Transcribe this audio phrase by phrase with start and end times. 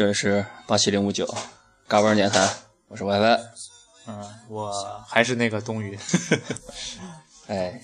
[0.00, 1.26] 好，这里是八七零五九
[1.86, 2.48] 嘎嘣电台，
[2.88, 3.38] 我是 YY。
[4.06, 4.72] 嗯，我
[5.06, 5.98] 还是那个冬雨。
[7.48, 7.82] 哎，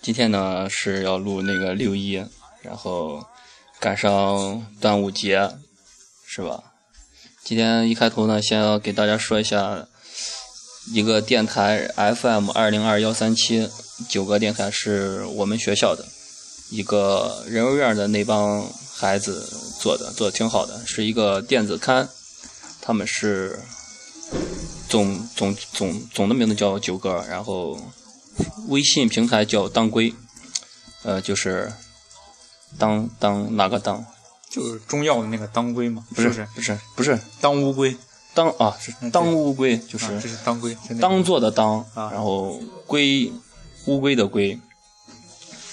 [0.00, 2.24] 今天呢是要录那个六一，
[2.62, 3.26] 然后
[3.80, 5.50] 赶上端午节，
[6.24, 6.62] 是吧？
[7.42, 9.84] 今天一开头呢，先要给大家说一下
[10.92, 13.68] 一个电台 FM 二零二幺三七
[14.08, 16.04] 九个电台是我们学校的
[16.70, 22.08] 一个人文院的那帮孩子做的，做的挺好的，是一个电子刊，
[22.80, 23.58] 他们是
[24.88, 27.78] 总总总总的名字叫九哥，然后
[28.68, 30.12] 微信平台叫当归，
[31.04, 31.72] 呃，就是
[32.76, 34.04] 当当哪个当？
[34.50, 36.46] 就是中药的那个当归嘛，不是不是？
[36.54, 37.96] 不是不是当乌龟，
[38.34, 43.30] 当啊是嗯当乌龟，就是啊这是当归，是当做的当，啊然后龟
[43.86, 44.58] 乌龟的龟，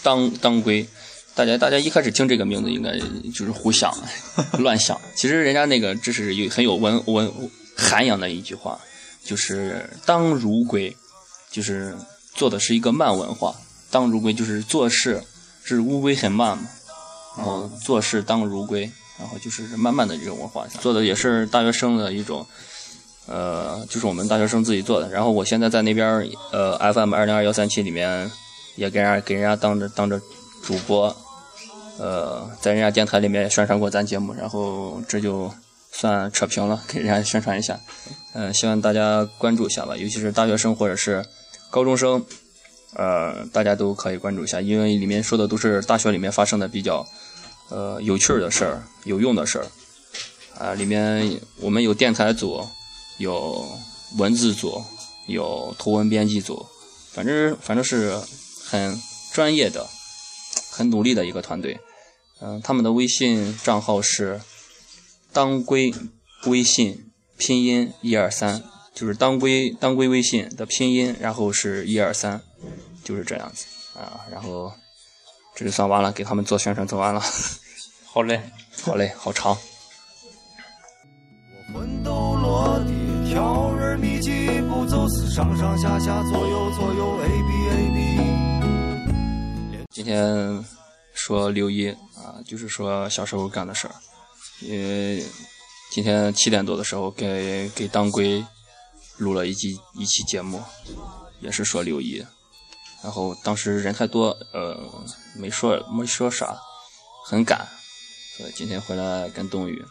[0.04, 0.88] 当当归。
[1.36, 2.98] 大家大家一开始听这个名字应该
[3.32, 3.94] 就是胡想
[4.60, 7.32] 乱想，其实人家那个这是有很有文文
[7.76, 8.80] 涵养的一句话，
[9.24, 10.96] 就是当如归，
[11.52, 11.96] 就是
[12.34, 13.54] 做的是一个慢文化。
[13.92, 15.22] 当如归就是做事
[15.64, 16.68] 是乌龟很慢嘛，
[17.38, 18.90] 然后做事当如归，
[19.20, 22.46] 然后就是慢慢的这种文化，做的也是大学生的一种。
[23.28, 25.10] 呃，就是我们大学生自己做的。
[25.10, 26.08] 然后我现在在那边，
[26.52, 28.30] 呃，FM 二零二幺三七里面
[28.76, 30.22] 也给人家给人家当着当着
[30.62, 31.16] 主播，
[31.98, 35.52] 呃，在人家电台里面宣传过咱节目，然后这就
[35.92, 37.80] 算扯平了，给人家宣传一下。
[38.34, 41.26] 呃，希望大家关注一下吧，尤其是大学生或者是
[41.70, 42.26] 高中生，
[42.96, 47.06] 呃，大家都可以关注一下，因为里面说的都是大学里面发生的比较
[47.70, 49.66] 呃有趣的事儿、有用的事儿。
[50.58, 52.66] 啊、里面我们有电台组，
[53.18, 53.66] 有
[54.18, 54.82] 文字组，
[55.28, 56.66] 有图文编辑组，
[57.12, 58.18] 反正反正是
[58.64, 58.98] 很
[59.34, 59.86] 专业的、
[60.76, 61.80] 很努力的一个团队。
[62.42, 64.42] 嗯、他们的微信账号是
[65.32, 65.94] 当归
[66.48, 68.62] 微信拼音一二三，
[68.94, 72.42] 就是当归当归微信的拼音，然后是一二三，
[73.06, 73.66] 就是这样子
[73.98, 74.20] 啊。
[74.30, 74.74] 然后
[75.56, 77.22] 这就算完了，给他们做宣传做完了。
[78.06, 78.42] 好嘞，
[78.84, 79.58] 好嘞，好长。
[81.74, 82.92] 魂斗罗的
[83.30, 84.30] 跳人秘籍，
[84.70, 87.55] 步骤是上上下下左右左右 A B。
[89.96, 90.62] 今天
[91.14, 93.96] 说六一啊，就是说小时候干的事儿。
[94.60, 95.24] 因为
[95.90, 98.44] 今天七点多的时候给给当归
[99.16, 100.62] 录了一期一期节目，
[101.40, 102.22] 也是说六一。
[103.02, 104.78] 然后当时人太多，呃，
[105.34, 106.58] 没说没说啥，
[107.26, 107.66] 很赶，
[108.36, 109.82] 所以今天回来跟冬雨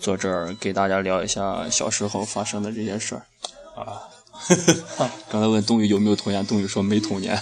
[0.00, 3.26] 坐这儿给大家聊一下小时候发生的这些事儿。
[3.74, 4.08] 啊，
[5.28, 7.36] 刚才问冬雨有没有童年，冬雨说没童年。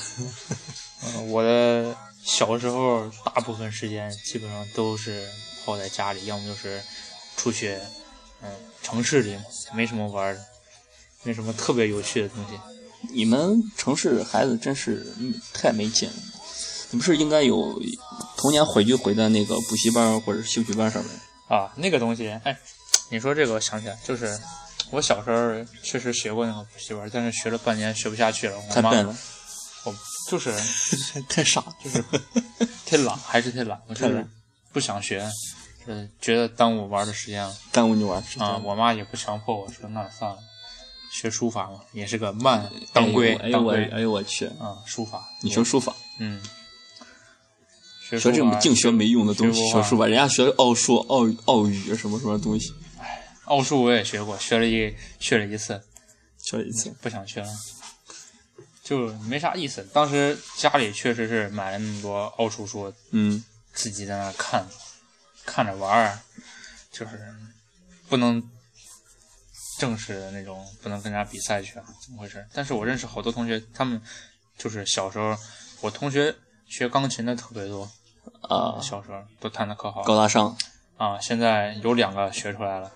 [1.04, 5.28] 嗯，我的小时候大部分时间基本上都是
[5.64, 6.82] 泡在家里，要么就是
[7.36, 7.76] 出去，
[8.42, 8.50] 嗯，
[8.82, 9.36] 城市里
[9.74, 10.40] 没什么玩的，
[11.24, 12.58] 没什么特别有趣的东西。
[13.12, 16.14] 你们城市孩子真是嗯太没劲了。
[16.90, 17.80] 你不是应该有
[18.36, 21.12] 童年回就回在那个补习班或者兴趣班上面？
[21.48, 22.56] 啊，那个东西，哎，
[23.10, 24.38] 你说这个，我想起来，就是
[24.90, 28.56] 我小时候确实学过那个补习班，但是学了半年学不下去了。
[28.56, 29.16] 我妈太笨了，
[29.84, 29.94] 我
[30.28, 30.52] 就是
[31.28, 32.04] 太傻，就是
[32.86, 34.26] 太懒，还是太懒，我就是
[34.72, 35.28] 不想学，
[35.86, 38.60] 就是觉得耽误玩的时间了耽误你玩时间啊。
[38.64, 40.38] 我妈也不强迫我说，那算了，
[41.10, 44.46] 学书法嘛，也是个慢当归哎呦我哎呦我去！
[44.58, 45.28] 啊，书法。
[45.42, 46.42] 你学书法，嗯，
[48.08, 52.72] 学学这种净学没用的东西，学学书法，人家学奥数、奥奥语什么什么东西，
[53.46, 55.80] 奥数我也学过，学了一学了一次，
[56.38, 56.94] 学了一次。
[57.02, 57.48] 不想学了，
[58.92, 59.82] 就没啥意思。
[59.94, 63.42] 当时家里确实是买了那么多奥数书，嗯，
[63.72, 64.66] 自己在那看，
[65.46, 66.18] 看着玩儿，
[66.90, 67.18] 就是
[68.06, 68.42] 不能
[69.78, 72.46] 正式的那种，不能跟人家比赛去啊，怎么回事？
[72.52, 73.98] 但是我认识好多同学，他们
[74.58, 75.34] 就是小时候，
[75.80, 76.36] 我同学
[76.66, 77.90] 学钢琴的特别多，
[78.42, 80.54] 啊，小时候都弹得可好高大上，
[80.98, 81.18] 啊。
[81.18, 82.92] 现在有两个学出来了，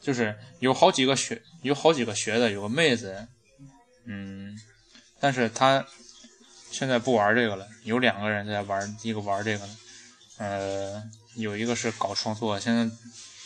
[0.00, 3.26] 就是有好几个学，有好几个学的，有个妹子，
[4.04, 4.56] 嗯，
[5.20, 5.84] 但是他
[6.70, 9.76] 现在不玩这个了，有两个人在玩，一个玩这个了，
[10.38, 11.02] 呃，
[11.34, 12.90] 有一个是搞创作，现在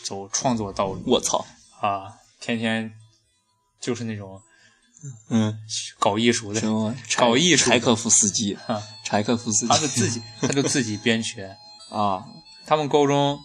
[0.03, 1.03] 走创作道路。
[1.05, 1.45] 我操，
[1.81, 2.91] 啊，天天
[3.79, 4.41] 就是那种
[5.29, 5.59] 嗯，
[5.99, 6.61] 搞艺术的。
[7.17, 9.67] 搞艺术柴可夫斯基啊，柴可夫斯基。
[9.67, 11.47] 他是自己， 他就自己编曲。
[11.89, 12.25] 啊。
[12.67, 13.39] 他们高中，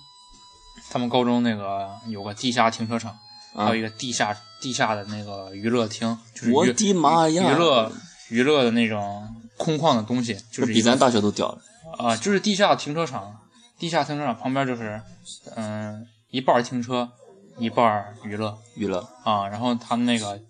[0.90, 3.18] 他们高中那个有个地下停车场，
[3.54, 7.52] 还啊有一个地下地下的那个娱乐厅，就是娱我的妈呀！
[7.52, 7.92] 娱乐
[8.30, 11.62] 娱乐的那种空旷的东西，就是比咱大学都屌了。
[11.98, 13.36] 啊，就是地下停车场，
[13.78, 15.02] 地下停车场旁边就是，
[15.56, 17.10] 嗯、一半停车，
[17.58, 19.48] 一半娱乐娱乐，啊。
[19.48, 20.40] 然后他们那个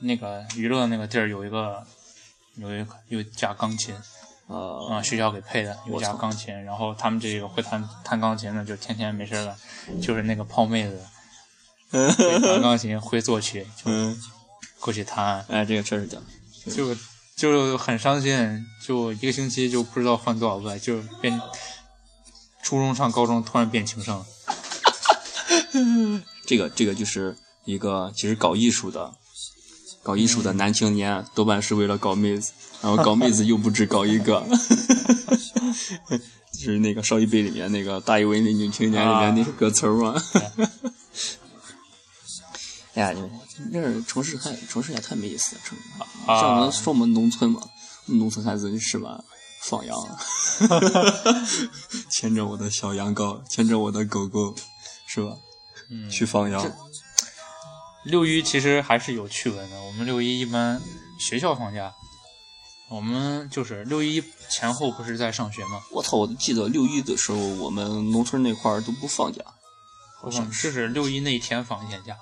[0.00, 1.84] 那个娱乐那个地儿有一个
[2.56, 3.94] 有一个有架钢琴
[4.46, 6.54] 呃，啊，学校给配的有架钢琴。
[6.64, 9.56] 然后他们这个会弹弹钢琴的，就天天没事儿了，
[10.00, 10.98] 就是那个泡妹子
[11.92, 14.18] 会弹钢琴会作曲，就嗯，
[14.80, 16.18] 过去弹，哎，这个确实屌，
[16.74, 16.94] 就
[17.38, 21.40] 就很伤心，就一个星期就不知道换多少个，就变
[22.64, 24.26] 初中上高中突然变情圣了。
[26.44, 29.14] 这个这个就是一个其实搞艺术的，
[30.02, 32.50] 搞艺术的男青年多半是为了搞妹子，
[32.82, 34.44] 然后搞妹子又不止搞一个，
[36.52, 40.20] 就是那个少一辈里面那个大一文的女青年里面那个歌词儿嘛。
[42.94, 43.30] 哎呀，你们
[43.72, 45.78] 这儿城市太城市也太没意思了，城
[46.26, 47.60] 啊像我们说我们农村嘛，
[48.06, 49.22] 农村孩子是吧？
[49.60, 49.98] 放羊，
[52.10, 54.54] 牵着我的小羊羔，牵着我的狗狗，
[55.06, 55.36] 是吧？
[55.90, 56.72] 嗯，去放羊。
[58.04, 59.82] 六一其实还是有趣闻的。
[59.82, 60.80] 我们六一一般
[61.18, 61.92] 学校放假，
[62.88, 65.82] 我们就是六一前后不是在上学吗？
[65.90, 66.16] 我操！
[66.16, 69.42] 我记得六一的时候，我们农村那块儿都不放假，
[70.22, 72.16] 好像就是是六一那一天放一天假，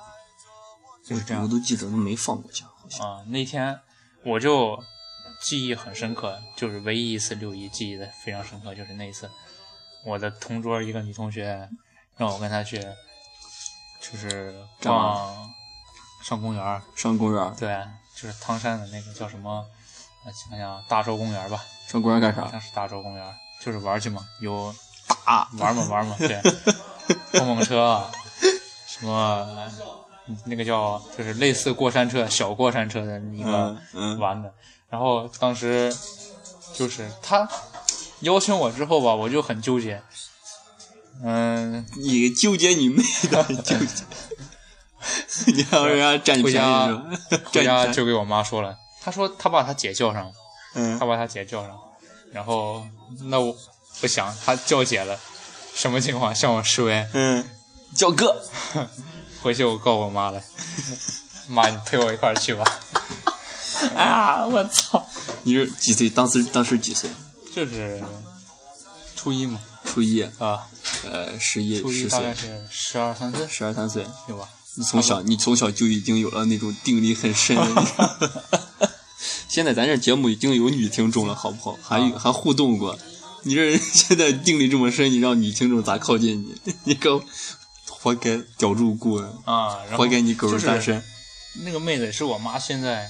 [1.06, 3.08] 就是这样我都记得都没放过假，好像。
[3.08, 3.24] 啊。
[3.28, 3.78] 那天
[4.24, 4.82] 我就
[5.40, 9.30] 记忆很深刻，就是唯一一次六一记忆的非常深刻，就是那一次，
[10.04, 11.68] 我的同桌一个女同学
[12.16, 12.78] 让我跟她去，
[14.00, 15.52] 就是逛
[16.24, 17.86] 上公园儿，上公园儿，对，
[18.16, 19.64] 就是汤山的那个叫什么？
[20.24, 22.40] 呃想想大洲公园吧，上公园干啥？
[22.40, 24.74] 好像是大洲公园，就是玩去嘛，有
[25.24, 26.42] 打玩嘛玩嘛，对，
[27.38, 28.10] 碰碰车啊，
[28.88, 29.70] 什么
[30.44, 34.52] 那个叫就是类似过山车、小过山车的一个嗯嗯玩的。
[34.88, 35.94] 然后当时
[36.74, 37.48] 就是他
[38.20, 40.02] 邀请我之后吧，我就很纠结。
[41.22, 44.04] 嗯，你纠结你妹的纠结！
[45.46, 47.10] 你让人家占你便宜回家是吧？
[47.52, 50.30] 回家就给我妈说了，她说她把她姐叫上，
[50.74, 51.78] 嗯她把她姐叫上，
[52.32, 52.84] 然后
[53.30, 53.56] 那我
[54.00, 55.18] 不想她叫姐了，
[55.74, 57.06] 什么情况向我示威？
[57.14, 57.44] 嗯，
[57.94, 58.42] 叫哥，
[59.42, 60.42] 回去我告我妈了，
[61.48, 62.64] 妈你陪我一块儿去吧。
[63.94, 64.46] 啊！
[64.46, 65.06] 我操！
[65.42, 66.08] 你是几岁？
[66.08, 67.10] 当时当时几岁？
[67.54, 68.02] 就是
[69.14, 70.66] 初一嘛，初一，啊，
[71.04, 74.06] 呃，十一初一十大概岁，是十二三岁，十二三岁。
[74.28, 74.48] 有吧？
[74.76, 78.42] 你从小你从小就已经有了那种定力很深的。
[79.48, 81.78] 现在咱这节目已经有女听众了，好不好？
[81.82, 82.98] 还有还互动过。
[83.42, 86.74] 你这人现在定力这么深，你让女听众咋靠近你？
[86.84, 87.22] 你个
[87.88, 91.02] 活该屌住顾，啊，活该你狗就是日单身。
[91.64, 93.08] 那个妹子是我妈现在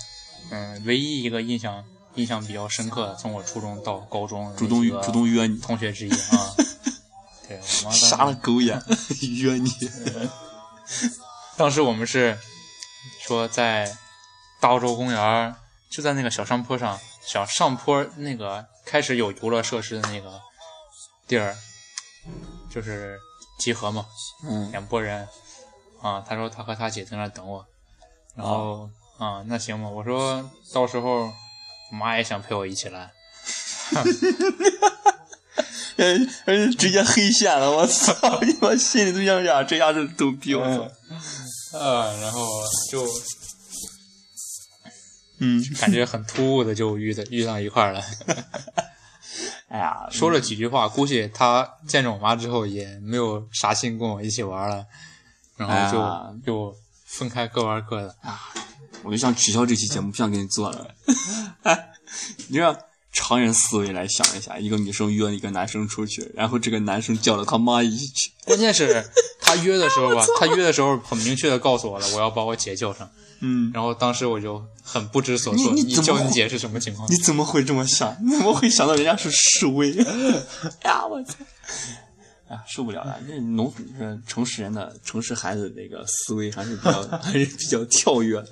[0.51, 1.85] 嗯唯一一个印象
[2.15, 6.55] 印象比较深刻的，从我初中到高中主动主动约你，同学之一啊。
[7.49, 8.83] 对，我妈当时瞎了狗眼，
[9.39, 9.71] 约你。
[11.57, 12.39] 当时我们是
[13.21, 13.97] 说在
[14.61, 15.55] 大澳洲公园，
[15.91, 20.41] 就在那个小山坡上，小上坡那个开始有游乐设施的那个
[21.27, 21.57] 地儿，
[22.73, 23.19] 就是
[23.59, 24.07] 集合嘛，
[24.45, 25.27] 嗯，两拨人
[26.01, 26.25] 啊。
[26.29, 27.65] 他说他和他姐在那等我，
[28.35, 31.25] 然后啊，那行吧，我说到时候
[31.91, 33.13] 我妈也想陪我一起来，
[35.97, 38.41] 嗯 嗯，直接黑线了，我操！
[38.45, 40.83] 你妈心里都想想，这下是逗逼，我操！
[41.79, 42.47] 啊，然后
[42.91, 43.07] 就
[45.39, 48.03] 嗯，感觉很突兀的就遇的遇到一块儿了。
[49.69, 54.85] 哎呀，说了几句话，估计他见着我妈之后也没有啥心跟我一起玩了，
[55.57, 58.15] 然后就、哎就分开各玩各的。
[58.23, 58.41] 啊
[59.03, 60.89] 我就想取消这期节目，不想跟你做了。
[62.49, 62.77] 你让
[63.19, 69.05] 常人思维来想一下，一个女生约一个男生出去，然后这个男生叫了他妈一句， 关键是
[69.41, 73.09] 他约的时候吧， 他约的时候很明确的告诉我了，我要把我姐叫上。
[73.41, 77.11] 嗯，然后当时我就很不知所措，你你叫你姐是什么情况？
[77.11, 78.17] 你怎么会这么想？
[78.25, 79.93] 你怎么会想到人家是示威？
[80.03, 81.35] 哎呀，我操！
[82.49, 83.19] 啊，受不了了！
[83.27, 88.51] 这农这城市人的城市孩子那个思维还是比较还是比较跳跃的。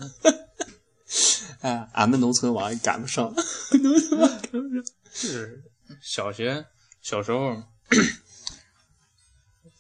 [1.65, 3.33] 哎，俺们农村娃也赶不上，
[3.83, 4.85] 农村娃赶不上。
[5.15, 5.65] 是
[6.03, 6.63] 小学
[7.01, 7.57] 小时候，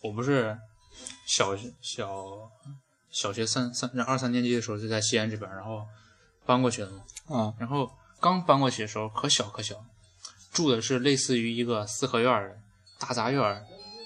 [0.00, 0.56] 我不是
[1.26, 2.50] 小学小
[3.10, 5.86] 小学三三二三年级的时候就在西安这边，然后
[6.46, 7.02] 搬过去的嘛。
[7.28, 9.84] 啊，然后刚搬过去的时候可小可小，
[10.54, 12.56] 住的是类似于一个四合院儿的
[12.98, 13.62] 大杂院儿，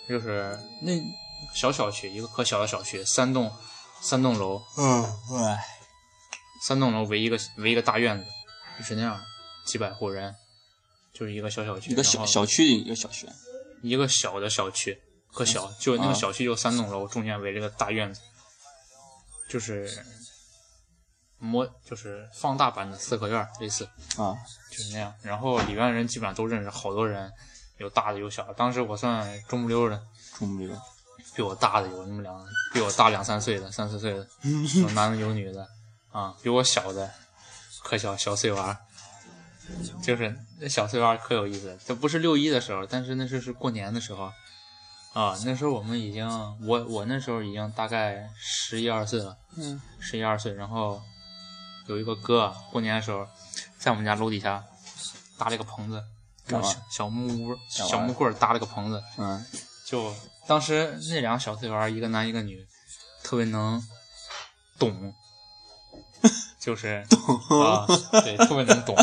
[0.08, 1.00] 就是那
[1.54, 3.52] 小小区一个可小的小区，三栋
[4.00, 5.04] 三栋楼，嗯，
[5.44, 5.64] 哎，
[6.60, 8.24] 三栋楼围一个围一个大院子，
[8.78, 9.20] 就是那样，
[9.66, 10.34] 几百户人，
[11.12, 13.28] 就是一个小小区，一个小小区的一个小区，
[13.82, 15.00] 一个小的小区，
[15.32, 18.20] 可小，就那啊个小区就三栋楼，中间围了个大院子，
[19.48, 19.88] 就是
[21.38, 23.84] 模就是放大版的四合院类似，
[24.16, 24.34] 啊，
[24.70, 25.14] 就是那样。
[25.22, 27.32] 然后里边人基本上都认识，好多人，
[27.78, 28.54] 有大的有小的。
[28.54, 30.02] 当时我算中不溜的，
[30.36, 30.76] 中不溜。
[31.34, 34.26] 比我大的有那么两，比我大两三岁的、三四岁的，
[34.80, 35.68] 有男的有女的，
[36.18, 37.08] 啊，比我小的
[37.84, 38.76] 可小小碎娃，
[40.02, 41.78] 就是那小碎娃可有意思。
[41.86, 44.32] 这不是六一的时候，但是那是是过年的时候，
[45.12, 46.26] 啊，那时候我们已经，
[46.66, 51.00] 我我那时候已经大概十一二岁了，嗯，十一二岁，然后
[51.86, 53.24] 有一个哥啊过年的时候
[53.78, 54.64] 在我们家楼底下
[55.38, 56.02] 搭了一个棚子，
[56.48, 56.60] 小
[56.90, 59.46] 小木屋、小木棍搭了个棚子，嗯，
[59.86, 60.12] 就
[60.48, 62.66] 当时那两个小碎娃，一个男一个女，
[63.22, 63.80] 特别能
[64.78, 65.14] 懂，
[66.58, 67.04] 就是
[67.50, 67.86] 啊，
[68.22, 68.96] 对， 特别能懂，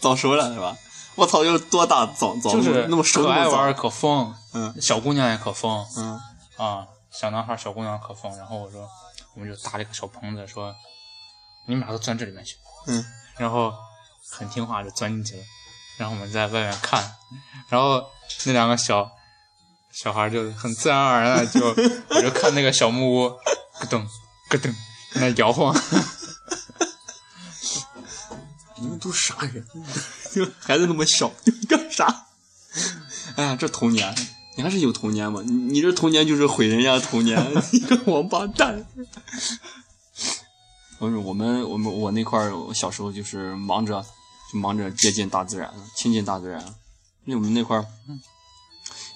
[0.00, 0.76] 早熟了是吧？
[1.16, 3.72] 我操，有多大早早就是那么熟可爱玩？
[3.74, 6.20] 可疯，嗯小姑娘也可疯嗯
[6.56, 8.36] 啊，小男孩小姑娘可疯。
[8.36, 8.88] 然后我说，
[9.34, 10.74] 我们就搭了一个小棚子，说
[11.68, 12.56] 你们俩都钻这里面去，
[12.88, 13.04] 嗯，
[13.38, 13.72] 然后
[14.30, 15.44] 很听话就钻进去了，
[15.98, 17.00] 然后我们在外面看，
[17.68, 18.04] 然后
[18.46, 19.08] 那两个小
[19.92, 21.60] 小孩就很自然而然的就
[22.10, 23.38] 我就看那个小木屋咯
[23.88, 24.04] 噔
[24.50, 24.74] 咯噔
[25.14, 25.72] 在那摇晃，
[29.04, 29.62] 都啥人？
[30.32, 32.26] 就 孩子那么小， 你干啥？
[33.36, 34.14] 哎呀，这童年，
[34.56, 35.42] 你还是有童年吗？
[35.44, 37.38] 你你这童年就是毁人家童年，
[37.72, 38.86] 你个王八蛋！
[40.98, 44.02] 不是我们我们我那块儿，我小时候就是忙着
[44.50, 46.60] 就忙着接近大自然，亲近大自然。
[47.26, 47.84] 因为我们那块儿，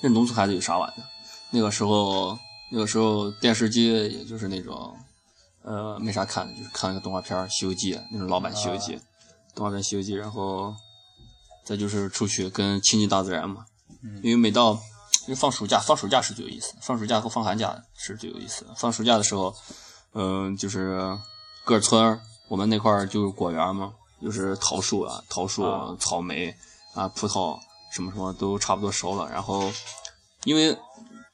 [0.03, 1.03] 那农村孩子有啥玩的？
[1.51, 2.39] 那个时候
[2.71, 4.95] 那个时候电视机也就是那种，
[5.63, 8.97] 呃，没啥看的，就是看个动画片《西游记》那种老版《西游记》
[9.59, 10.73] 动画片《西游记》，然后
[11.65, 13.65] 再就是出去跟亲近大自然嘛。
[14.05, 14.75] 嗯因为每到
[15.27, 18.73] 因为放暑假，放暑假是最有意思的，放暑假和放寒假是最有意思的。
[18.77, 19.53] 放暑假的时候，
[20.15, 21.19] 嗯、就是
[21.65, 26.55] 各村我们那块儿就是果园嘛，就是桃树啊、桃树、啊草莓
[26.95, 27.59] 啊、葡萄
[27.93, 29.29] 什么什么都差不多熟了。
[29.29, 29.69] 然后
[30.45, 30.79] 因为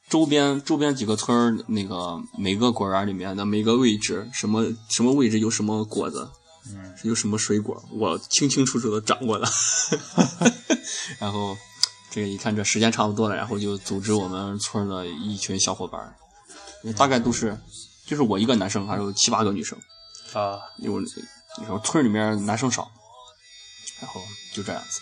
[0.09, 6.27] 周边周边几个村儿，那个每个果园里面的每个位置，什么什么位置有什么果子，
[6.67, 9.47] 嗯，有什么水果，我清清楚楚的掌握了。
[11.19, 11.55] 然后
[12.09, 16.15] 这个一看这时间差不多了，然后就组织我们村的一群小伙伴，
[16.97, 17.57] 大概都是
[18.05, 19.77] 就是我一个男生，还有七八个女生，
[20.33, 22.91] 啊，有你说村里面男生少，
[24.01, 24.21] 然后
[24.53, 24.99] 就这样子，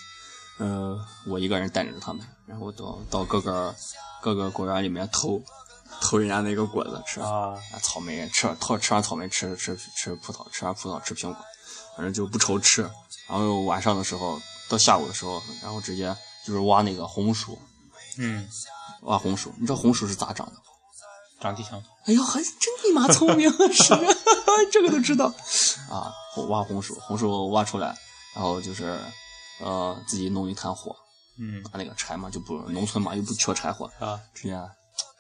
[0.60, 3.76] 呃，我一个人带领着他们，然后到到各个
[4.22, 5.42] 各个果园里面偷
[6.02, 7.20] 偷人家那个果子吃。
[7.22, 11.38] 啊，啊，草莓吃偷吃完草莓吃吃吃葡萄，吃完葡萄吃苹果，
[11.96, 12.82] 反正就不愁吃。
[13.28, 17.58] 然后晚上的时候到下午的时候，然后直接就是挖那个红薯，
[18.18, 18.48] 嗯，
[19.02, 19.54] 挖红薯。
[19.58, 20.60] 你知道红薯是咋长的吗？
[21.40, 22.52] 长地上，哎呦，还真
[22.88, 23.94] 你妈聪明，是
[24.72, 25.26] 这个都知道
[25.90, 26.14] 啊！
[26.48, 27.94] 挖红薯，红薯挖出来，
[28.34, 28.98] 然后就是
[29.60, 30.96] 呃自己弄一摊火，
[31.38, 34.54] 嗯拿那个柴嘛，就不农村嘛又不缺柴火，啊直接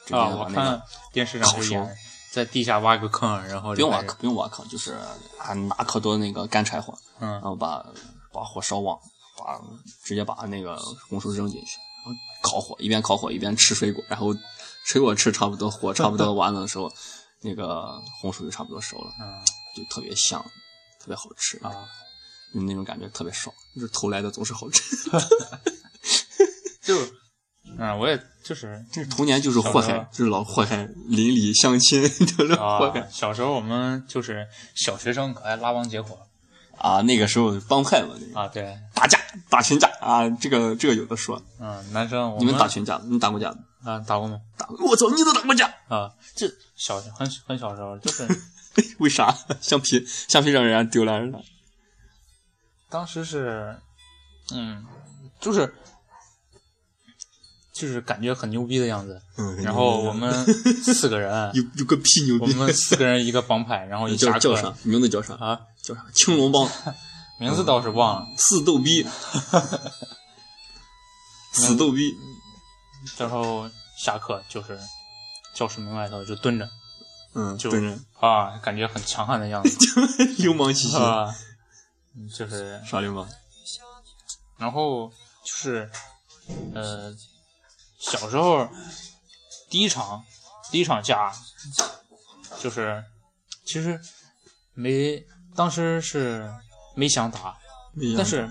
[0.06, 1.90] 直接把那个看电视上烤熟
[2.34, 4.94] 在地下挖个坑，然后不用挖坑不用挖坑，就是
[5.38, 7.30] 啊拿可多那个干柴火，嗯。
[7.30, 7.86] 然嗯后把
[8.32, 9.00] 把火烧旺，
[9.38, 9.62] 把
[10.04, 10.76] 直接把那个
[11.08, 14.36] 红薯扔进去，然后烤火，一边烤火一边吃水果，然后
[14.84, 16.92] 水果吃差不多，火差不多完了的时候，
[17.42, 19.46] 那个红薯就差不多熟了，嗯。
[19.76, 20.44] 就特别香，
[21.00, 21.72] 特别好吃啊，
[22.52, 24.82] 就那种感觉特别爽，就是偷来的总是好吃。
[26.82, 26.96] 就
[27.78, 36.18] 嗯，我也就是这童年就是祸害就是老祸害邻里乡亲， 就是祸害啊，小时候我们就是小学生可爱拉帮结伙
[36.78, 37.02] 啊。
[37.02, 41.42] 那个时候帮派嘛，那个啊，对，打架打群架啊，这个这个有的说。
[41.60, 43.58] 嗯，男生我你们打群架，你打过架吗？
[43.84, 44.40] 啊打过吗？
[44.58, 45.68] 打过，我操，你都打过架？
[45.88, 48.28] 啊，这小很很小时候就是
[49.00, 49.36] 为啥？
[49.62, 51.22] 橡皮橡皮让人家丢了？
[52.90, 53.76] 当时是
[54.54, 54.86] 嗯，
[55.40, 55.74] 就是
[57.74, 60.32] 就是感觉很牛逼的样子，嗯然后我们
[60.84, 62.42] 四个人， 有有个屁牛逼！
[62.42, 64.74] 我们四个人一个帮派，然后一下叫叫啥？
[64.84, 65.34] 名字叫啥？
[65.36, 66.06] 啊，叫啥？
[66.14, 66.70] 青龙帮
[67.40, 69.06] 名字倒是忘了，四逗逼，
[71.54, 72.14] 死逗逼。
[73.18, 74.80] 然后下课就是
[75.54, 76.70] 教室门外头就蹲着
[77.34, 79.78] 嗯，就对着啊，感觉很强悍的样子
[80.38, 81.36] 流氓兮兮，啊，
[82.16, 83.28] 嗯就是耍流氓。
[84.58, 85.10] 然后
[85.44, 85.90] 就是
[86.74, 87.14] 呃，
[88.12, 88.68] 小时候
[89.70, 90.24] 第一场
[90.72, 91.32] 第一场架
[92.60, 93.04] 就是
[93.66, 94.00] 其实
[94.74, 95.24] 没
[95.56, 96.52] 当时是
[96.96, 97.56] 没想打，
[98.18, 98.50] 但是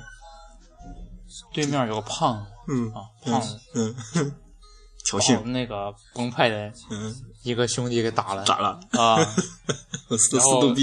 [1.52, 4.22] 对面有个胖子嗯啊，胖子嗯把
[5.04, 8.80] 挑衅我，们那个崩派的嗯，一个兄弟给打了咋了？
[8.92, 9.16] 啊。
[10.34, 10.74] 然后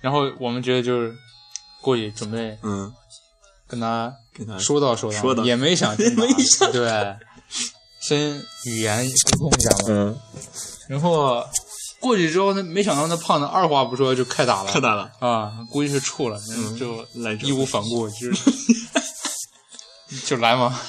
[0.00, 1.14] 然后我们觉得就是
[1.82, 2.92] 过去准备嗯，
[3.66, 6.88] 跟他跟他说道说道，也没想 真打没想对，
[8.08, 9.84] 先语言沟通一下嘛。
[9.88, 10.20] 嗯，
[10.88, 11.44] 然后
[12.00, 16.78] 过去之后，那没想到那胖子二话不说就开打了，开打了，啊，估计是怵了，嗯。
[16.78, 18.52] 就来义无反顾，就是
[20.24, 20.80] 就来嘛，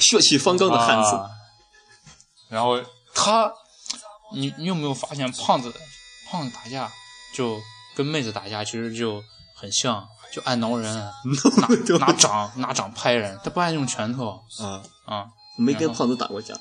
[0.00, 1.28] 血气方刚的汉子，啊。
[2.48, 2.80] 然后
[3.14, 3.52] 他，
[4.32, 5.70] 你你有没有发现，胖子
[6.30, 6.90] 胖子打架
[7.34, 7.60] 就
[7.94, 9.22] 跟妹子打架其实就
[9.54, 10.94] 很像，就爱挠人，
[11.58, 14.40] 拿拿掌拿掌拍人，他不爱用拳头。
[14.60, 16.54] 啊，啊，没跟胖子打过架，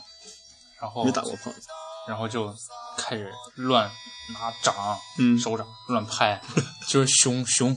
[0.82, 1.62] 然后没打过胖子，
[2.08, 2.54] 然后就
[2.98, 3.90] 开始乱
[4.34, 4.74] 拿掌、
[5.20, 6.42] 嗯手掌乱拍，
[6.88, 7.76] 就是熊熊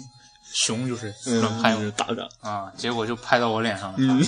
[0.52, 4.24] 熊就是嗯乱拍我、就是打掌，啊，结果就拍到我脸上了，嗯，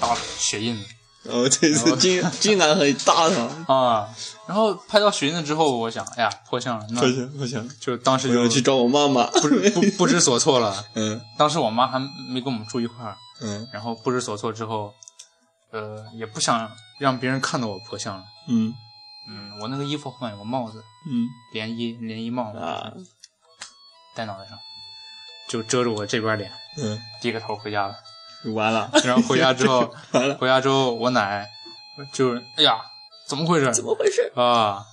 [0.00, 0.84] 打血印子
[1.28, 4.08] 哦，这次，竟竟然还打他，啊，
[4.46, 10.82] 然后拍到血印子之后，我想，哎呀，破相了，那不行不行，就当时就去找我妈妈，不是不不知所措了。
[10.96, 11.98] 嗯当时我妈还
[12.32, 14.94] 没跟我们住一块儿，嗯然后不知所措之后，
[15.70, 18.24] 呃，也不想让别人看到我破相了。
[18.48, 18.74] 嗯
[19.28, 22.92] 嗯，我那个衣服后面有个帽子，嗯连衣连衣帽啊，
[24.14, 24.58] 戴脑袋上，
[25.48, 27.94] 就遮住我这边脸，嗯，低个头回家了。
[28.54, 29.94] 完了，然后回家之后，
[30.40, 31.48] 回家之后，我奶
[32.12, 32.80] 就是哎呀，
[33.26, 33.72] 怎么回事？
[33.74, 34.32] 怎么回事？
[34.34, 34.84] 啊？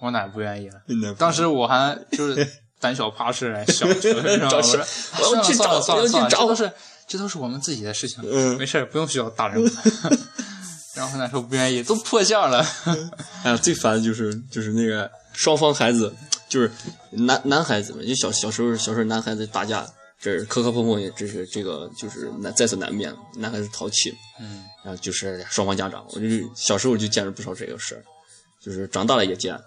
[0.00, 0.80] 我奶不愿意了。
[1.18, 2.48] 当时我还就是
[2.80, 4.80] 胆小怕事，小学生，找 我说
[5.30, 6.72] 我要去算了找算了算了，我要去找这都是
[7.10, 10.18] 这都是我们自己的事情，嗯没事儿，不用需要大人管。
[10.94, 12.64] 然后我奶说不愿意，都破相了。
[13.42, 16.14] 哎呀，最烦的就是就是那个双方孩子，
[16.48, 16.70] 就是
[17.10, 19.84] 男男孩子嘛，就小小时候小时候男孩子打架，
[20.20, 28.02] 这是磕磕碰碰，也这是这个就是难在所难免，男孩子淘气，嗯然后就是双方家长，我就是小时候就见了不少这个事儿，
[28.62, 29.58] 就是长大了也见，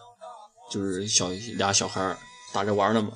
[0.71, 2.15] 就是小俩小孩
[2.53, 3.09] 打着玩儿呢嘛，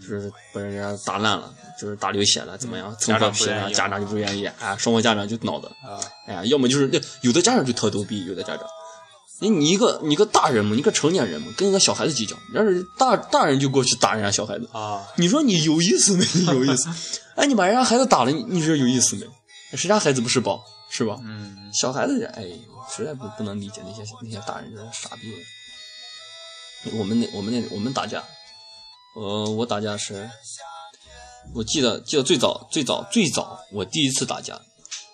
[0.00, 8.66] 就是把人家打烂了，就是打流血了，怎么样，蹭家破皮了，长不愿意家长就不愿意，啊，双方家长就闹的，啊，哎呀，要么就是那有的家长就特逗逼，有的家长，
[9.40, 16.24] 你你一个你一个大人嘛，你一个成年人嘛，跟一个小孩子计较，要是大大人就过去打人家小孩子，啊，你说你有意思没？
[16.34, 16.88] 你有意思？
[17.36, 19.26] 哎，你把人家孩子打了，你你说有意思没？
[19.76, 21.18] 谁家孩子不是宝是吧？
[21.24, 22.44] 嗯小孩子，哎，
[22.94, 25.32] 实在不不能理解那些那些大人这傻逼。
[26.92, 28.22] 我们那我们那我们打架，
[29.14, 30.28] 呃，我打架是，
[31.54, 34.60] 我记得记得最早最早最早我第一次打架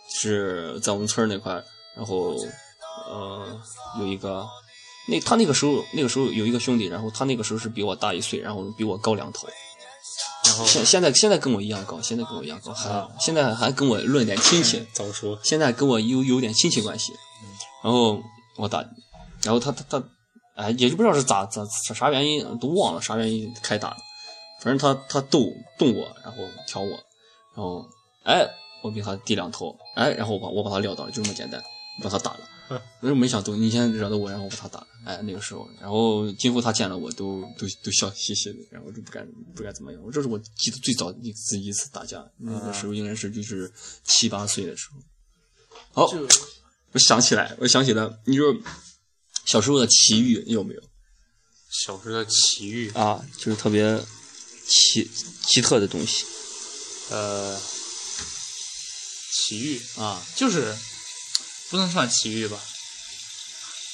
[0.09, 1.65] 是在我们村儿那块儿，
[1.97, 2.35] 然后
[3.09, 3.61] 呃
[3.99, 4.47] 有一个
[5.09, 9.49] 那他那个时候那个时候有一个兄弟，然后他那个时候是比我大一岁，然后比我高两头。
[10.47, 14.85] 然后现现在现在跟我一样高，现在跟我一样高，还现在还跟我论点亲戚。
[14.93, 17.13] 早说现在跟我有有点亲戚关系，
[17.85, 18.21] 然后
[18.57, 18.81] 我打，
[19.43, 20.03] 然后他他他，
[20.55, 23.97] 哎，也就不知道是咋咋啥啥原因，都忘了啥原因开打的，
[24.61, 25.47] 反正他他逗
[25.79, 26.91] 动我，然后挑我，
[27.55, 27.89] 然后
[28.25, 28.47] 哎，
[28.83, 31.63] 我给他递两头，哎，然后我把我把他撂倒了，就这么简单，
[32.03, 32.41] 把他打了。
[33.01, 40.01] 我说没想到你先惹到我，然后我把他打了，哎，那个时候，然后今后他见了我都都都笑嘻嘻的，然后我就不敢不敢怎么样。
[40.05, 43.73] 我这是我记得最早一次一次打架，那个时候应该是就是
[44.05, 46.07] 七八岁的时候。
[46.07, 46.13] 好，
[46.93, 48.55] 我想起来，我想起了，你说
[49.47, 50.81] 小时候的奇遇有没有
[51.71, 53.25] 小时候的奇遇，啊？
[53.39, 53.99] 就是特别
[54.67, 55.11] 奇
[55.47, 56.25] 奇特的东西
[57.11, 57.61] 呃，
[59.33, 60.21] 奇遇啊。
[60.37, 60.77] 就是
[61.71, 62.59] 不能算奇遇吧，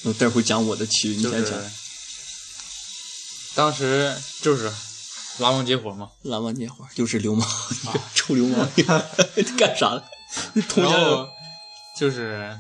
[0.05, 1.73] 我待会儿讲我的奇遇，你就是先讲。
[3.55, 4.65] 当时就是
[5.39, 7.49] 拉帮结伙嘛，拉完那会儿又是流氓，
[8.15, 8.71] 臭流氓，
[9.57, 10.05] 干啥了？
[10.77, 11.27] 然后
[11.99, 12.59] 就是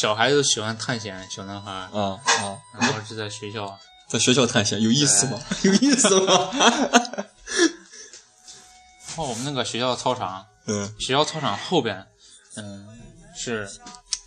[0.00, 3.78] 小孩子喜欢探险，小男孩，啊啊，然后是在学校，
[4.08, 5.40] 在学校探险有意思吗？
[5.62, 6.50] 有意思吗？
[6.52, 7.28] 然
[9.16, 10.92] 后 我们那个学校操场，嗯。
[10.98, 12.06] 学校操场后边，
[12.56, 12.88] 嗯，
[13.36, 13.68] 是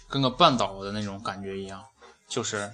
[0.08, 1.84] 跟个半岛的那种感觉一样，
[2.30, 2.72] 就是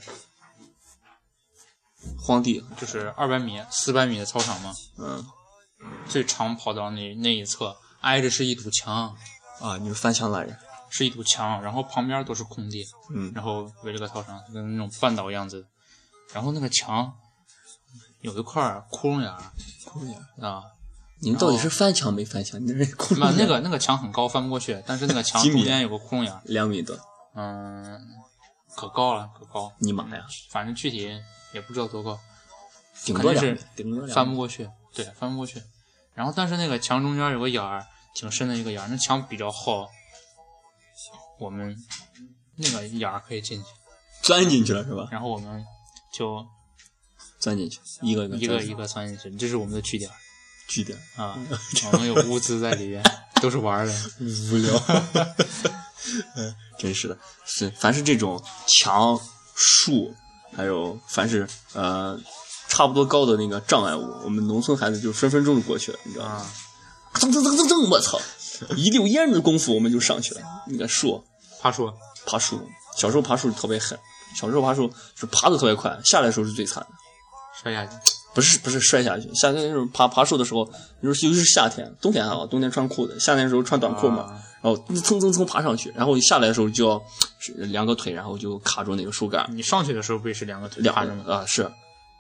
[2.20, 5.26] 荒地，就是二百米、四百米的操场嘛，嗯。
[6.08, 9.18] 最长跑道那那一侧挨着是一堵墙，
[9.60, 10.58] 啊，你是翻墙来人，
[10.96, 15.66] 是一堵墙，然后旁边都是空地，嗯然后围了个操场，跟那种半岛样子，
[16.32, 17.12] 然后那个墙
[18.22, 19.42] 有一块窟窿眼儿
[19.86, 20.16] 空眼。
[20.40, 20.62] 啊，
[21.20, 22.64] 你们到底是翻墙没翻墙？
[22.64, 26.96] 你那是空那那个那个墙很高，翻不过去，但是那个墙中间有个窟窿眼儿，两米多，
[27.34, 28.00] 嗯，
[28.76, 31.20] 可高了，可高，你妈呀，反正具体
[31.54, 32.20] 也不知道多高，
[33.04, 34.08] 顶多是两米，顶多。
[34.14, 35.60] 翻不过去，对，翻不过去。
[36.14, 39.90] 然后但是那个墙中间有个眼儿，挺深的一个眼儿，那墙比较厚，
[41.44, 41.76] 我们
[42.56, 43.66] 那个眼儿可以进去，
[44.24, 45.10] 钻进去了是吧？
[45.12, 45.64] 然后我们
[46.14, 46.46] 就
[47.40, 50.10] 钻进去，一个一个一个一个钻进去，这是我们的据点
[50.70, 51.38] 据点，啊，
[51.92, 53.04] 我们有物资在里边，
[53.42, 53.94] 都是玩儿的。
[54.20, 54.84] 无聊。
[56.36, 59.20] 嗯，真是的，是凡是这种墙、
[59.56, 60.14] 树，
[60.56, 62.20] 还有凡是呃
[62.70, 66.32] 差不多高的那个障碍物，我们农村孩子就分分钟就过去了，你知道吗？
[66.36, 66.50] 啊，
[67.16, 68.20] 蹭蹭蹭蹭蹭，我操！
[68.78, 70.42] 一溜烟的功夫我们就上去了。
[70.68, 71.24] 那个树，
[71.64, 71.90] 爬树。
[72.26, 72.62] 爬树，
[72.98, 73.98] 小时候爬树特别狠，
[74.34, 76.90] 小时候爬树是爬的特别快，下来的时候是最惨的。
[77.62, 77.92] 摔下去，
[78.34, 80.70] 不是不是摔下去，夏天的时候爬爬树的时候，
[81.02, 84.44] 尤其是夏天，冬天还好，冬天穿裤子，夏天的时候穿短裤嘛，啊。
[84.62, 87.02] 然后蹭蹭蹭爬上去，然后下来的时候就要
[87.58, 91.26] 两个腿，然后就卡住那个树干，你上去的时候不也是两个腿两趴着吗？
[91.28, 91.70] 啊是。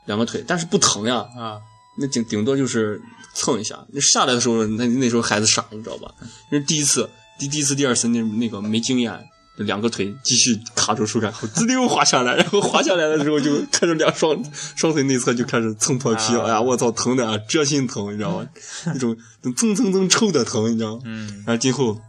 [0.05, 1.61] 两个腿，但是不疼呀，啊，
[1.97, 3.01] 那顶顶多就是
[3.33, 3.79] 蹭一下。
[3.93, 6.13] 那下来的时候，那那时候孩子傻，你知道吧？
[6.51, 9.17] 那是第一次，第第一次、第二次那那个没经验，
[9.55, 14.35] 两个腿继续卡住树干，后滋溜滑下来，然后滑下来的时候就开始两双
[14.75, 18.47] 双腿内侧就开始蹭破皮哎呀，我操，疼的啊，蛰心疼，你知道吗？
[18.85, 19.15] 那种
[19.55, 21.01] 蹭蹭蹭抽的疼，你知道吗？
[21.05, 21.99] 嗯，然后今后，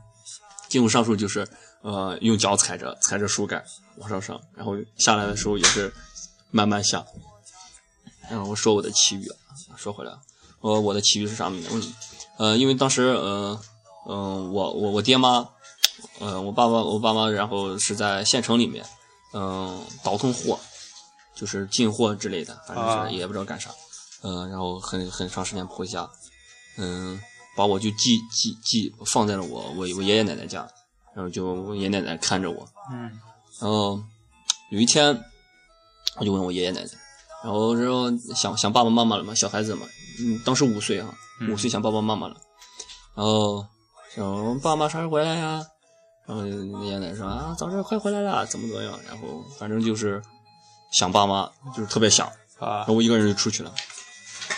[0.69, 1.47] 今后上树就是
[1.83, 3.63] 呃用脚踩着踩着树干
[3.97, 5.93] 往上上，然后下来的时候也是
[6.51, 7.05] 慢慢下。
[8.31, 10.13] 然后我说我的奇遇，啊，说回来，
[10.61, 11.63] 我我的奇遇是啥呢？
[11.71, 11.81] 我
[12.45, 13.61] 呃，因为当时呃
[14.09, 15.47] 嗯、呃我我我爹妈，
[16.21, 18.85] 呃我爸爸我爸妈，然后是在县城里面，
[19.33, 20.59] 嗯、倒腾货，
[21.35, 23.09] 就是进货之类的，反正啊。
[23.09, 23.71] 是也不知道干啥，
[24.23, 26.09] 嗯、然后很很长时间不回家，
[26.79, 27.21] 嗯，
[27.57, 30.67] 把我就寄寄寄放在了我我我爷爷奶奶家，
[31.15, 33.03] 然后就我爷爷奶奶看着我，嗯，
[33.61, 34.01] 然后
[34.71, 35.19] 有一天
[36.17, 36.91] 我就问我爷爷奶奶，
[37.43, 39.87] 然后然后想想爸爸妈妈了嘛，小孩子嘛，
[40.21, 41.53] 嗯，当时五岁啊，嗯。
[41.53, 42.37] 五岁想爸爸妈妈了，
[43.15, 43.67] 然后
[44.15, 45.65] 想爸妈啥时候回来呀？
[46.27, 48.99] 然后爷爷奶奶说啊，早上快回来了，怎么怎么样？
[49.07, 50.23] 然后反正就是
[50.93, 52.27] 想爸妈，就是特别想。
[52.61, 53.73] 啊然后我一个人就出去了。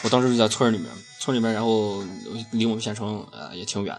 [0.02, 2.04] 我当时就在村儿里面，村里面，然后
[2.52, 3.98] 离我们县城啊、呃也挺远，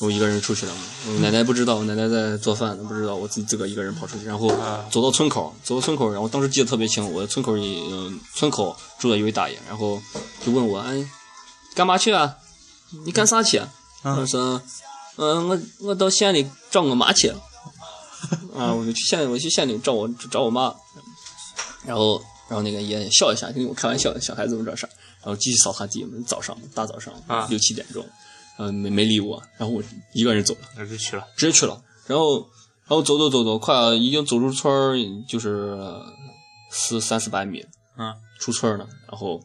[0.00, 0.72] 我一个人出去了。
[1.06, 10.02] 我奶奶不知道，我奶奶在做饭，不知道我自己自个一个人跑出去，然后啊走到村口，走到村口，然后当时记得特别清，我的村口里，嗯、村口住的一位大爷，然后
[10.44, 11.08] 就问我，哎，
[11.74, 12.36] 干嘛去啊？
[13.06, 13.62] 你干啥去？
[14.02, 14.60] 我说，
[15.16, 17.32] 嗯、我我到县里找我妈去。
[18.56, 20.74] 啊，我就去县，我去县里找我找我妈，
[21.84, 27.46] 然后然后那个爷爷笑一下，跟我开玩笑，小孩子们这事儿，然后继续扫他地，早上大早上啊。
[27.50, 28.06] 六七点钟，
[28.58, 29.82] 嗯、没没理我，然后我
[30.14, 31.26] 一个人走了，那就去了。
[31.36, 34.96] 直接去了，然后然后走走走走，快已经走出村儿，
[35.28, 35.76] 就是
[36.70, 37.62] 四三四百米，
[37.98, 39.38] 嗯，出村儿了，然后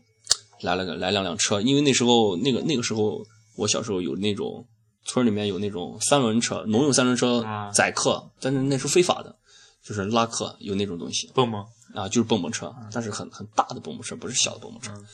[0.61, 3.25] 来了个来两辆车，因为那时候那个那个时候
[3.57, 4.65] 我小时候有那种
[5.09, 9.35] 村里面有那种三轮车，农用三轮车啊载客，但是那是非法的，
[9.81, 15.07] 就是拉客有那种东西蹦蹦啊，就是蹦蹦车，但是很很大的蹦蹦车，不是小的蹦蹦车，嗯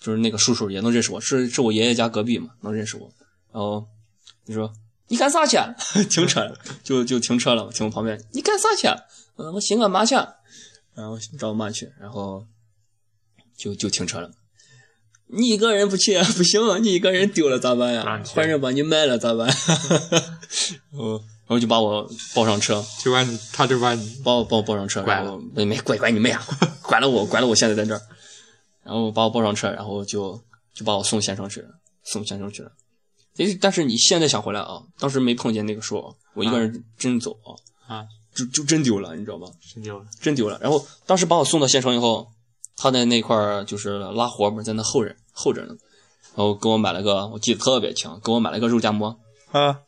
[0.00, 3.08] 就是那个叔叔也能认识我，是是我爷爷家隔壁嘛，能认识我，
[3.52, 3.86] 然后
[4.46, 4.72] 你说
[5.06, 5.56] 你干啥去？
[5.58, 5.72] 啊
[6.10, 8.88] 停车，就就停车了，停我旁边，你干啥去？
[9.36, 10.16] 我寻我妈去，
[10.94, 12.44] 然后找我妈去，然后
[13.56, 14.28] 就就停车了。
[15.32, 18.24] 你一个人不去 不行啊，你一个人丢了咋办呀不让？
[18.24, 19.46] 去坏人把你卖了咋办？
[20.90, 26.42] 然 后然后就把我抱上车，就把你，他就把你把我把我抱上车，拐然后没没拐拐你妹啊，
[26.82, 28.00] 拐了我，拐了我现在在这儿，
[28.84, 30.40] 然后把我抱上车，然后就
[30.74, 31.68] 就把我送县城去了，
[32.04, 32.72] 送县城去了。
[33.36, 37.36] 但是但是你现在想回来啊，当时没碰见那个树，我一个人真走
[37.86, 39.46] 啊，就就真丢了，你知道吗？
[39.74, 40.04] 真丢了。
[40.20, 40.58] 真丢了。
[40.60, 42.28] 然后当时把我送到县城以后，
[42.82, 45.74] 他在那块儿就是拉活嘛，在那候着候着呢，
[46.34, 49.18] 然后给我买了个，我记得特别清，给我买了个肉夹馍，
[49.52, 49.80] 啊，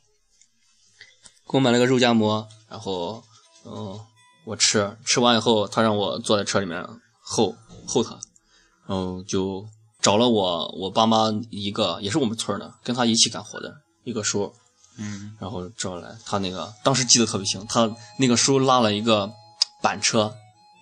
[1.49, 3.25] 给我买了个肉夹馍，然后
[3.65, 3.99] 嗯，
[4.45, 6.87] 我吃，吃完以后，他让我坐在车里面
[7.19, 8.11] 候候他，
[8.87, 9.67] 然后就
[10.03, 13.75] 找了我我爸妈一个也是我们村儿的，跟他一起干活的
[14.05, 14.53] 一个叔，
[14.99, 15.35] 嗯。
[15.41, 19.33] 然后找来他那个当时记得特别清，他那个叔拉了一个
[19.81, 20.35] 板车，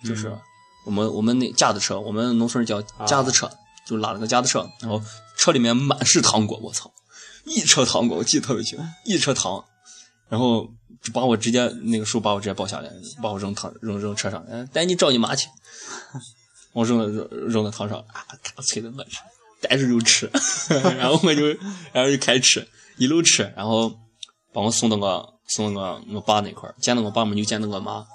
[0.03, 0.41] 就是嗯
[0.83, 3.49] 我们我们那架子车，我们农村叫架子车，
[3.85, 5.01] 就拉了个架子车，然后
[5.37, 6.91] 车里面满是糖果，我操，
[7.45, 9.63] 一车糖果，我记得特别清，一车糖，
[10.29, 10.67] 然后
[11.01, 12.91] 就把我直接那个叔把我直接抱下来，
[13.21, 15.47] 把我扔糖扔扔车上，哎，带你找你妈去，
[16.73, 19.19] 我扔了扔扔在糖上，啊，嘎脆的我吃，
[19.61, 20.29] 逮着就吃，
[20.97, 21.47] 然后我就
[21.91, 22.67] 然后就开吃，
[22.97, 23.91] 一路吃，然后
[24.51, 28.05] 把我送到我送到我我爸那块儿，见到我爸嘛就见到我妈，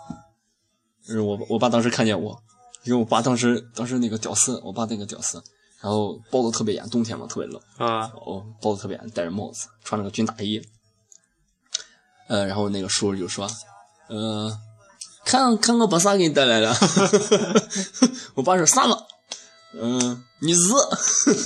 [1.07, 2.43] 就是我我爸当时看见我，
[2.87, 5.43] 因为我爸当时当时那个屌丝，我爸那个屌丝，
[5.81, 10.61] 然后包的特别严，冬天嘛特别冷，啊，哦，包的特别严，戴着帽子，穿了个军大衣，
[12.29, 13.49] 呃，然后那个叔叔就说，
[14.09, 14.57] 呃，
[15.25, 16.77] 看看我把啥给你带来了。
[18.35, 19.07] 我爸说啥了？
[19.79, 21.37] 嗯，你儿子，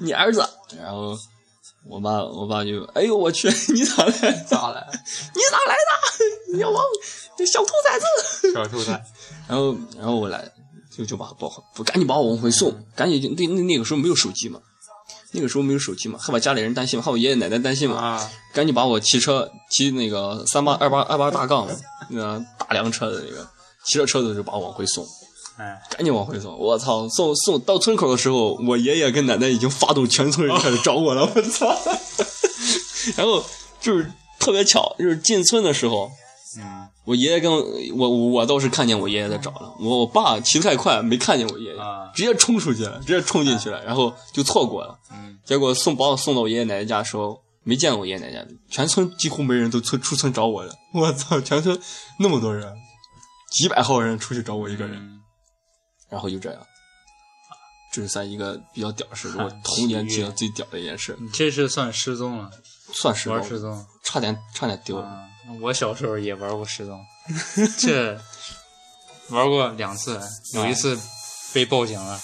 [0.00, 0.46] 你儿子。
[0.78, 1.16] 然后
[1.86, 4.32] 我爸我爸就，哎呦我去，你咋来？
[4.48, 4.86] 咋来？
[5.34, 6.56] 你咋来的？
[6.56, 6.84] 你王
[7.46, 8.52] 小兔崽子！
[8.52, 8.92] 小兔崽，
[9.48, 10.38] 然后然后我来
[10.96, 14.60] 就就把把不赶紧把我往回送，赶紧就那那那个时候没有手机嘛，
[15.32, 21.66] 那个时候没有手机嘛，害怕家里人担心嘛，害我爷爷奶奶担心嘛，啊，赶紧把我骑车骑那个三八二八二八大杠
[22.08, 23.48] 那个大梁车的那个
[23.86, 25.04] 骑着车子就把我往回送，
[25.56, 31.74] 哎，赶紧往回送，我操，送送到村口的时候，我爷爷跟奶奶已经发动全村人开始找我了，我操
[33.16, 33.42] 然后
[33.80, 36.10] 就是特别巧，就是进村的时候。
[36.58, 42.10] 嗯我爷爷跟我我我倒是看见我爷爷在找了，我我爸骑太快没看见我爷爷，啊。
[42.14, 44.98] 直接冲出去了，直接冲进去了，然后就错过了。
[45.10, 50.74] 嗯，结果送把我送到我爷爷奶奶家的时候，没见过我爷爷奶奶家，全村几乎没人都村出村找我了。
[50.94, 51.76] 我操，全村
[52.18, 52.72] 那么多人，
[53.50, 55.20] 几百号人出去找我一个人，嗯。
[56.08, 56.60] 然后就这样，
[57.92, 62.50] 这是算一个比较屌的事，我童年记得最屌的一件事，你这是算失踪了，
[62.92, 63.84] 算是吧玩失踪。
[64.04, 65.06] 差点差点丢了。
[65.06, 65.24] 啊，
[65.60, 67.04] 我小时候也玩过失踪，
[67.78, 68.18] 这
[69.30, 70.20] 玩过两次，
[70.54, 70.98] 有一次
[71.52, 72.20] 被报警了，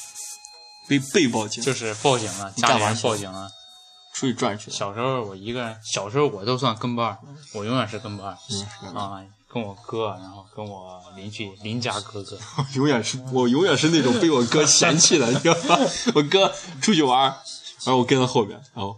[0.88, 3.50] 被被报警，就是报警了，家里人报警了。
[4.14, 4.76] 出去转去了。
[4.76, 7.18] 小时候我一个人，小时候我都算跟班儿，
[7.54, 12.36] 我永远是跟班啊，跟我哥，然后跟我邻居邻家哥哥，
[12.74, 15.78] 永远是我永远是那种被我哥嫌弃的，你知道吧？
[16.16, 16.52] 我哥
[16.82, 17.22] 出去玩，
[17.84, 18.96] 然后我跟在后边，然后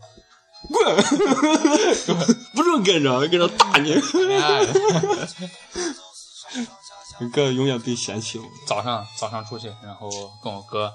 [0.72, 0.96] 滚，
[2.54, 3.92] 不准跟着，跟着打你。
[3.92, 4.66] 哎
[7.20, 10.08] 我哥永远被嫌弃了早上早上出去，然后
[10.42, 10.90] 跟我哥，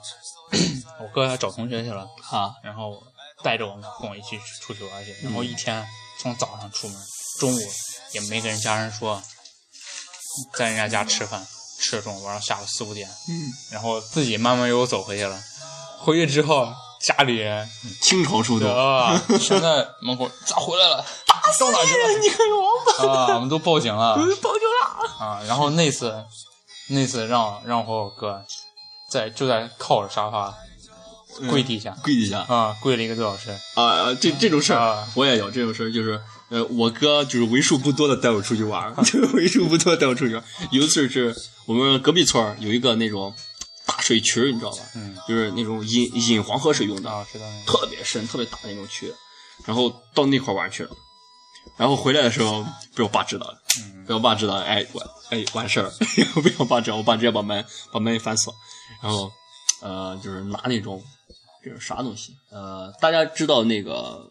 [1.00, 2.52] 我哥还找同学去了，啊！
[2.64, 3.00] 然后
[3.44, 5.86] 带着我们跟我一起出去玩去，然后一天
[6.20, 6.98] 从早上出门，
[7.40, 7.60] 中午
[8.14, 9.22] 也没跟人家人说，
[10.58, 11.46] 在人家家吃饭，
[11.80, 15.40] 吃了中午玩到下午四五点，嗯，然后自己慢慢悠悠走回去了。
[16.00, 17.68] 回去之后，家里人
[18.02, 21.06] 倾巢出动，啊，全在门口咋回来了？
[21.60, 22.20] 到哪去了？
[22.20, 22.72] 你个王
[23.08, 25.26] 八，啊，我们都报警了报警了！
[25.26, 25.42] 啊！
[25.48, 26.24] 然后那次，
[26.90, 28.44] 那次让让我和我哥
[29.12, 30.54] 在就在靠着沙发
[31.50, 33.52] 跪地下、跪地下啊，跪了一个多小时。
[33.76, 34.18] 啊啊！
[34.20, 36.22] 这这种事儿啊我也有，这种事儿就是。
[36.50, 40.46] 呃，我哥就是为数不多的带我出去玩儿， 就是为数不多带我出去玩儿。
[40.70, 43.55] 有一次是我们隔壁村儿有一个那种大
[44.06, 44.78] 水渠，你知道吧？
[44.96, 45.18] 嗯。
[45.28, 47.72] 就是那种引引黄河水用的，啊，知道那个。
[47.80, 49.12] 特别深、特别大的那种渠，
[49.66, 50.92] 然后到那块玩去了，
[51.78, 52.64] 然后回来的时候
[52.96, 54.06] 被我爸知道了，嗯。
[54.06, 55.92] 被我爸知道，哎，我哎完事儿，
[56.44, 58.54] 被我爸知道，我爸直接把门把门一反锁，
[59.02, 59.32] 然后
[59.82, 61.04] 呃就是拿那种
[61.64, 62.36] 就是啥东西？
[62.52, 64.30] 呃，大家知道那个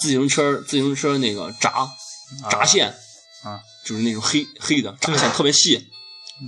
[0.00, 1.86] 自行车自行车那个闸
[2.50, 2.88] 闸线
[3.44, 5.88] 啊，就是那种黑黑的闸线特别细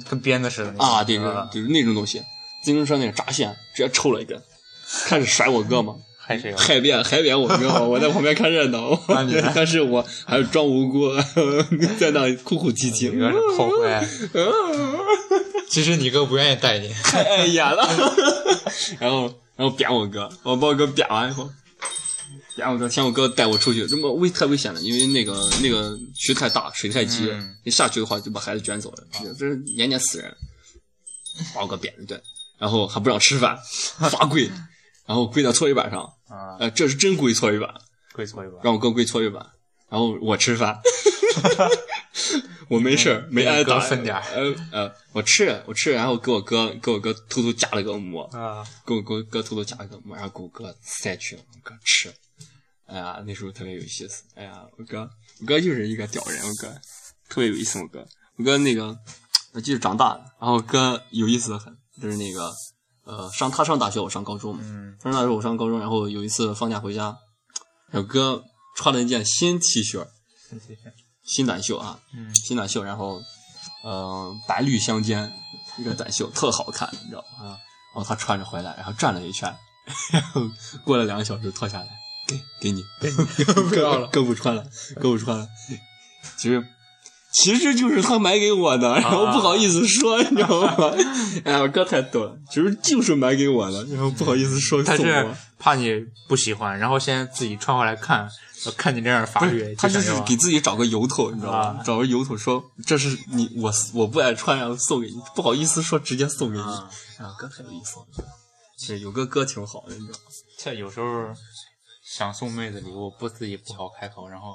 [0.09, 1.49] 跟鞭子似的啊，对，是吧？
[1.53, 2.21] 就是就是那种东西，
[2.65, 4.41] 自行车那个闸线直接抽了一根，
[5.07, 5.95] 开始甩我哥嘛。
[6.27, 7.85] 还是有海扁海扁我哥？
[7.85, 8.99] 我在旁边看热闹，
[9.55, 11.11] 但是我还是装无辜，
[12.01, 14.01] 在那哭哭啼啼一，个是后悔。
[15.69, 17.87] 其实你哥不愿意带你， 太演了。
[18.99, 19.25] 然后
[19.55, 21.51] 然后扁我哥，我把我哥扁完以后，
[22.57, 29.05] 扁我哥，嫌我哥带我出去，这么危太危险了，因为那个那个渠太大，水太急嗯，一下去的话就把孩子卷走了，
[29.39, 30.35] 这是年年死人。
[31.55, 32.19] 把我哥扁一顿，
[32.65, 33.59] 然后还不让吃饭，
[34.11, 34.51] 罚跪，
[35.05, 37.69] 然后跪在搓衣板上，啊，呃，这是真跪搓衣板。
[38.15, 38.59] 跪搓衣板。
[38.65, 39.45] 让我哥跪搓衣板，
[39.91, 40.81] 然后我吃饭，
[42.69, 44.23] 我没事儿，没挨打，分点儿。
[44.33, 52.11] 呃呃，我吃我吃，然后给我哥给我哥偷偷夹了个馍，啊，给我给我哥偷偷夹了个馍，然后给我哥塞去，我哥吃，
[52.87, 56.69] 哎呀，那时候特别有意思，哎呀，我哥我哥就是一个屌人，我哥
[57.29, 58.07] 特别有意思，我哥。
[58.37, 58.97] 我哥那个
[59.53, 62.53] 我记得长大了，然后哥有意思的很，就是那个
[63.05, 67.17] 呃上他上大学，我上高中嗯，他上大学我上高中，然后有一次放假回家，
[67.93, 68.43] 小哥
[68.77, 70.07] 穿了一件新 T 恤，
[71.25, 73.21] 新短袖啊，嗯新短袖，然后
[73.83, 75.33] 呃白绿相间
[75.79, 77.47] 一个短袖，特好看，你知道吗？
[77.47, 77.59] 啊，
[77.95, 79.55] 然后他穿着回来，然后转了一圈，
[80.13, 80.43] 然 后
[80.85, 81.89] 过了两个小时脱下来，
[82.27, 82.83] 给给你，
[83.69, 84.65] 不要了哥不穿了，
[85.01, 85.47] 哥不穿了。
[86.39, 86.65] 其实
[87.35, 90.95] 其实就是他买给我的，然后不好意思说，你知道吗？
[91.45, 95.37] 哎呀，我哥太逗了，其实就是买给我的，然后不好意思说他是送我。
[95.59, 95.91] 怕你
[96.29, 98.29] 不喜欢，然后现在自己穿回来看，
[98.77, 101.59] 看你这样法不律是，，他就是给自己找个由头，你知道吗？
[101.59, 106.63] 啊找个由头说这是你我我不爱穿，然后送给你，不好意思说直接送给你。
[106.63, 108.29] 啊啊，哥太有意思了，
[108.79, 110.25] 是有个哥挺好的，你知道吗？
[110.59, 111.07] 这有时候
[112.05, 114.55] 想送妹子礼物，不自己不好开口，然后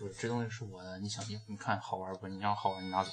[0.00, 2.26] 说这东西是我的，你想你你看好玩不？
[2.26, 3.10] 你要好玩你拿走，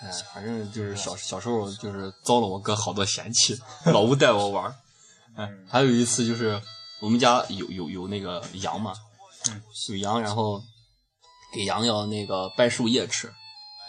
[0.00, 4.74] 哎，反正就是小小时候就是遭了我哥好多嫌弃，老不带我玩儿。
[5.36, 6.60] 哎，还有一次就是
[7.00, 8.92] 我们家有有有那个羊嘛，
[9.48, 10.60] 嗯，有羊，然后
[11.54, 13.32] 给羊要那个掰树叶吃。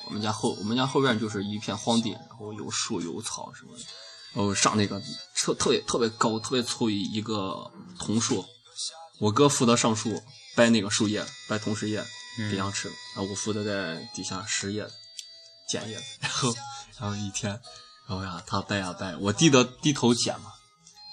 [0.06, 3.84] 我们家后我们家后院就是一片荒地，然后有树有草什么的，
[4.34, 5.02] 然后上那个
[5.36, 8.46] 特特别特别高特别粗一一个桐树，
[9.20, 10.22] 我哥负责上树
[10.56, 12.04] 掰那个树叶，掰桐树叶
[12.50, 14.92] 给羊吃，然后我负责在底下拾叶子、
[15.68, 16.54] 捡叶子，然后
[17.00, 17.52] 然后一天，
[18.08, 20.52] 然后呀他掰呀掰，我低的低头捡嘛，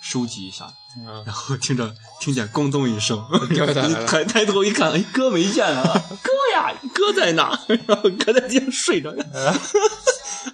[0.03, 0.67] 收集一下，
[0.99, 3.25] 嗯然后听着听见咣咚一声，
[4.07, 5.83] 抬抬头一看，哎，哥没见啊，
[6.23, 7.59] 哥呀，哥在哪？
[7.87, 9.43] 然后哥在地上睡着，啊，快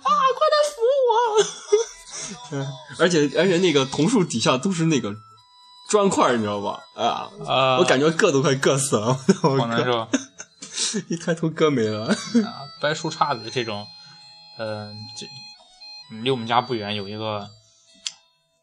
[0.02, 1.44] 来扶我！
[2.52, 2.66] 嗯
[2.98, 5.14] 而且而且那个桐树底下都是那个
[5.90, 6.80] 砖块，你知道吧？
[6.94, 10.08] 啊，啊我感觉硌都快硌死了，我好难受。
[11.08, 12.06] 一抬头哥没了。
[12.06, 13.86] 啊，掰树杈子这种，
[14.58, 15.26] 呃，这
[16.10, 17.48] 嗯离我们家不远有一个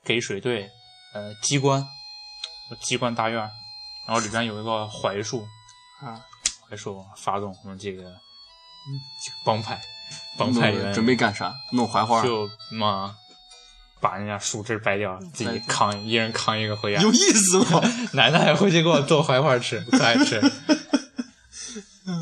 [0.03, 0.69] 给水队
[1.13, 1.85] 呃机关，
[2.81, 3.39] 机关大院，
[4.07, 5.45] 然后里边有一个槐树
[6.03, 6.21] 啊，
[6.69, 8.03] 槐树发动我们这个
[9.43, 9.81] 帮派，
[10.37, 11.53] 帮派人准备干啥？
[11.73, 12.23] 弄槐花？
[12.23, 13.15] 就嘛
[14.01, 17.81] 把人家树枝掰掉，自己扛一人扛一个回家，有意思吗？
[18.13, 20.39] 奶奶还回去给我做槐花吃，可爱吃，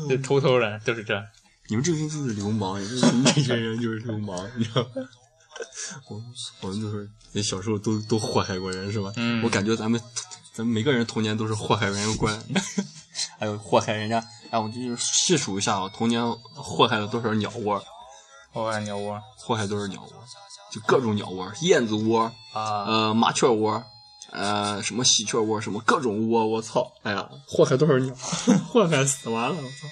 [0.08, 1.20] 就偷偷的都是这。
[1.68, 2.86] 你们这些就是流氓，你
[3.22, 4.88] 们这些人就是流氓，你知道吗？
[6.08, 6.22] 我
[6.62, 9.12] 我们就是那小时候都都祸害过人是吧？
[9.16, 10.00] 嗯我感觉咱们
[10.54, 12.38] 咱们每个人童年都是祸害人过来，
[13.38, 14.24] 还有祸害人家。
[14.50, 16.22] 哎，我就是细数一下，我童年
[16.54, 17.82] 祸害了多少鸟窝，
[18.50, 20.08] 祸害鸟窝祸害多少鸟窝，
[20.72, 23.84] 就各种鸟窝，燕子窝，啊，呃，麻雀窝，
[24.30, 26.92] 呃，什么喜鹊窝，什么各种窝，我操！
[27.02, 28.14] 哎呀，祸害多少鸟，
[28.68, 29.88] 祸害死完了，我操！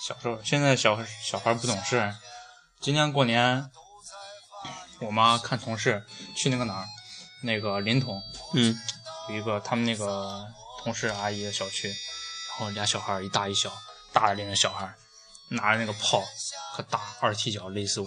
[0.00, 2.14] 小时候，现在小小孩不懂事。
[2.80, 3.70] 今年过年，
[5.00, 6.04] 我妈看同事
[6.36, 6.84] 去那个哪儿，
[7.42, 8.20] 那个临潼
[8.52, 8.78] 嗯，
[9.28, 10.46] 有一个他们那个
[10.82, 13.72] 同事阿姨的小区，然后俩小孩一大一小，
[14.12, 14.94] 大的领着小孩
[15.48, 16.22] 拿着那个炮
[16.76, 18.06] 可大二踢脚类似物，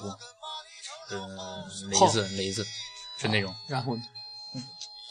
[1.10, 2.66] 呃，雷子雷子
[3.20, 3.98] 是那种，然后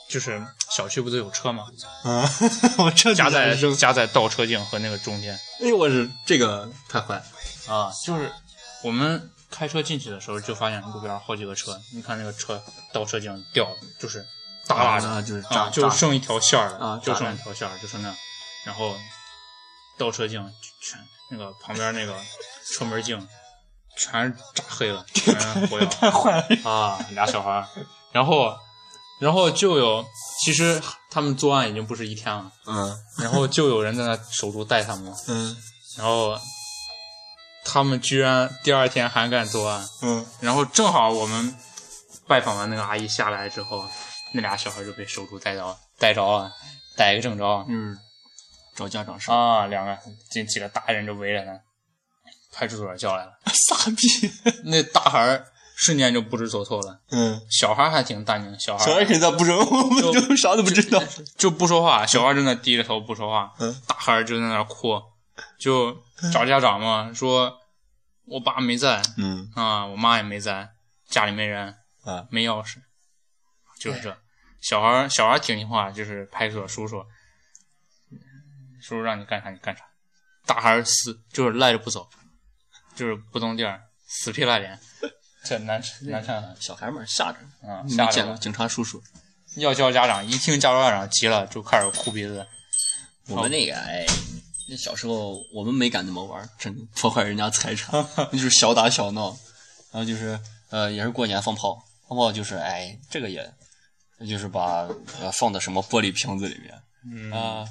[0.09, 1.65] 就是小区不都有车吗？
[2.05, 2.29] 啊，
[2.79, 5.35] 我车夹在扔，夹在倒车镜和那个中间。
[5.61, 7.23] 哎呦，我是这个太坏，
[7.69, 8.31] 啊，就是
[8.83, 14.25] 我们开车进去的时候，就发现路边好几个车，你看那个车倒车镜掉了，就是
[14.67, 18.15] 耷拉着，啊就是啊，就剩一条线儿了，啊就剩一条线儿，就剩那，
[18.65, 18.95] 然后
[19.99, 20.41] 倒车镜
[20.81, 22.15] 全那个旁边那个
[22.73, 23.27] 车门镜
[23.97, 25.35] 全是炸黑了，全
[25.69, 26.71] 火药 太坏了。
[26.71, 27.67] 啊，俩小孩儿，
[28.13, 28.55] 然后
[29.19, 30.05] 然后就有，
[30.45, 32.97] 其实他们作案已经不是一天了，嗯。
[33.19, 35.57] 然后就有人在那守株待他们，嗯。
[35.97, 36.39] 然后
[37.65, 41.57] 他们居然第二天还敢作案，嗯，然后正好我们
[42.27, 43.85] 拜访完那个阿姨下来之后，
[44.35, 46.53] 那俩小孩就被守株待着，待着了，
[46.97, 47.97] 逮个正着嗯。
[48.77, 49.67] 找家长上，啊！
[49.69, 49.99] 两个
[50.31, 51.59] 这几个大人就围着他，
[52.53, 53.33] 派出所叫来了，
[53.71, 54.31] 傻逼。
[54.65, 55.47] 那大孩儿
[55.79, 58.87] 瞬间就不知所措了，嗯，小孩还挺淡定，小孩。
[58.87, 61.03] 小孩现在不扔，我们就啥都不知道。
[61.37, 63.79] 就不说话，小孩正在那低着头不说话，嗯。
[63.87, 64.99] 大孩就在那哭，
[65.59, 65.95] 就
[66.33, 67.59] 找家长嘛，说
[68.25, 69.03] 我爸没在。
[69.19, 69.53] 嗯。
[69.55, 70.71] 啊，我妈也没在，
[71.11, 72.77] 家里没人，啊，没钥匙，
[73.79, 74.17] 就是这。
[74.63, 77.05] 小孩小孩挺听话，就是派出所叔叔，
[78.81, 79.85] 叔叔让你干啥你干啥。
[80.47, 82.09] 大孩死就是赖着不走，
[82.95, 84.81] 就是不动地儿，死皮赖脸，
[85.47, 87.39] 这难难看很小孩们吓着，
[87.69, 87.83] 啊！
[87.85, 89.03] 没吓着警察叔叔。
[89.57, 92.47] 要叫家长，一听叫家长急了，就开始哭鼻子。
[93.29, 94.05] 我们那个哎，
[94.69, 99.29] 那小时候我们没敢那么玩，真破坏人家财产， 那就是小打小闹。
[99.93, 100.39] 然后就是
[100.71, 103.51] 呃，也是过年放炮，放炮就是哎，这个也，
[104.29, 104.89] 就是把
[105.21, 106.75] 呃放到什么玻璃瓶子里面。
[107.11, 107.31] 嗯。
[107.33, 107.65] 啊，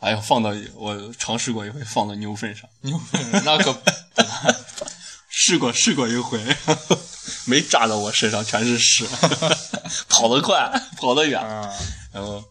[0.00, 3.72] 还有放到我尝试过一回放到牛粪上，牛粪那可
[5.48, 6.38] 试过试过一回，
[7.46, 9.08] 没炸到我身上，全是屎，
[10.06, 11.40] 跑得快，跑得远。
[11.40, 11.74] 啊，
[12.12, 12.44] 然后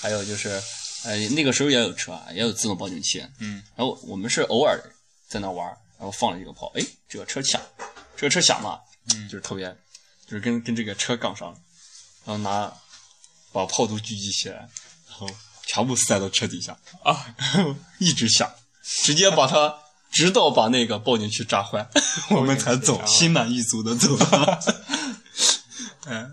[0.00, 0.60] 还有就是，
[1.04, 3.24] 呃，那个时候也有车啊，也有自动报警器。
[3.38, 4.76] 嗯然后我们是偶尔
[5.28, 5.64] 在那玩，
[5.96, 7.60] 然后放了一个炮，哎，这个车响，
[8.16, 8.80] 这个车响嘛，
[9.14, 9.68] 嗯就是特别，
[10.26, 11.58] 就是跟跟这个车杠上了，
[12.24, 12.72] 然后拿
[13.52, 14.56] 把炮都聚集起来，
[15.08, 15.30] 然后
[15.64, 19.72] 全部塞到车底下啊，然 后一直响，直接把它
[20.10, 21.88] 直到把那个报警器炸坏，
[22.30, 24.60] 我们才走，心满意足的走了。
[26.06, 26.32] 嗯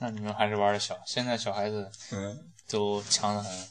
[0.00, 3.68] 那你们还是玩的小，现在小孩子嗯，都强的很。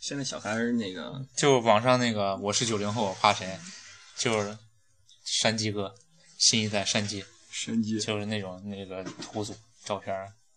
[0.00, 3.58] 现在小孩儿那个就网上那个我是九零后，我怕谁？
[4.16, 4.56] 就是
[5.24, 5.92] 山鸡哥，
[6.38, 9.54] 新一代山鸡，山鸡，就是那种那个图组
[9.84, 10.14] 照片，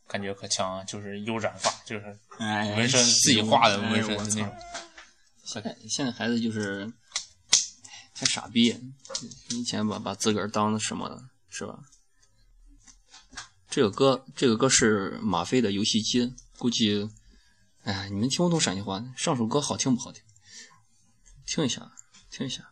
[0.08, 4.56] 感觉可强啊，就是优染发，就是哎，纹身自己画的哎纹身那种。
[5.43, 6.89] 现在现在孩子就是
[8.20, 8.78] 太傻逼，
[9.51, 11.80] 以前把把自个儿当什么了，是吧？
[13.70, 16.24] 这个歌，这个歌是马飞的《游戏机》，
[16.57, 17.09] 估计，
[17.84, 20.22] 哎，你们听不懂陕西话，上首歌好听不好听？
[21.45, 21.93] 听一下，
[22.30, 22.68] 听一下。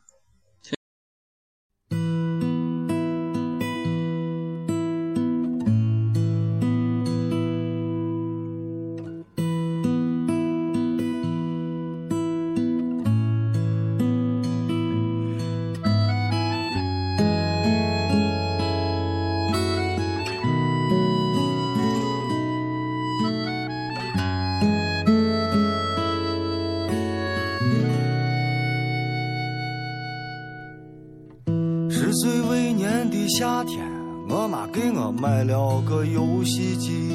[35.19, 37.11] 买了个游戏机，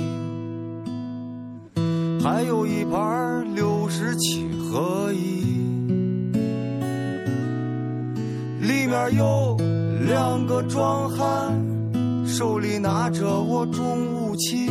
[2.20, 5.44] 还有一盘六十七合一，
[8.60, 9.56] 里面有
[10.04, 11.54] 两个壮汉，
[12.26, 14.68] 手里拿着我重武器。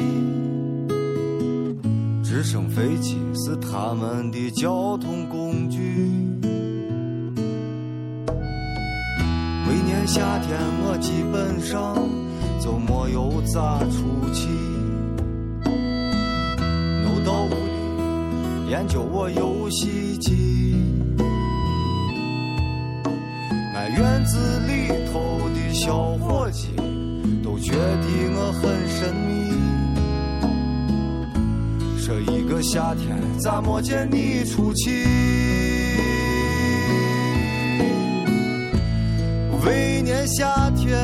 [2.21, 5.79] 直升飞机是他们的交通工具。
[9.65, 11.95] 每年夏天，我基本上
[12.63, 14.47] 就没有咋出去，
[15.65, 20.75] 都到屋里研究我游戏机。
[23.73, 26.67] 俺院子里头的小伙计
[27.43, 29.31] 都觉得我很神秘。
[32.05, 35.07] 这一个夏天，咋没见你出去？
[39.65, 40.95] 每年夏天，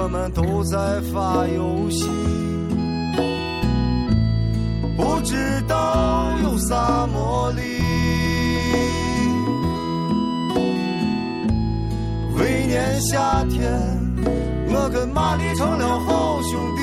[0.00, 2.08] 我们都在发游戏，
[4.96, 5.36] 不知
[5.66, 7.60] 道有啥魔力。
[12.34, 13.60] 每年夏天，
[14.70, 16.82] 我跟玛丽成了好兄弟，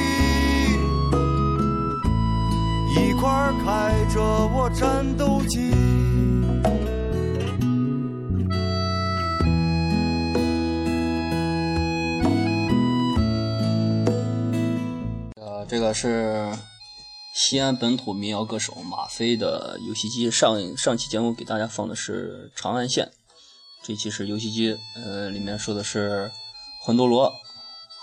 [2.99, 5.73] 一块儿开着我战斗机。
[15.67, 16.55] 这个是
[17.33, 20.29] 西安本土民谣歌手马飞的游戏机。
[20.29, 23.05] 上上期节目给大家放的是《长安县》，
[23.83, 26.31] 这期是游戏机，呃，里面说的是
[26.83, 27.33] 魂斗罗，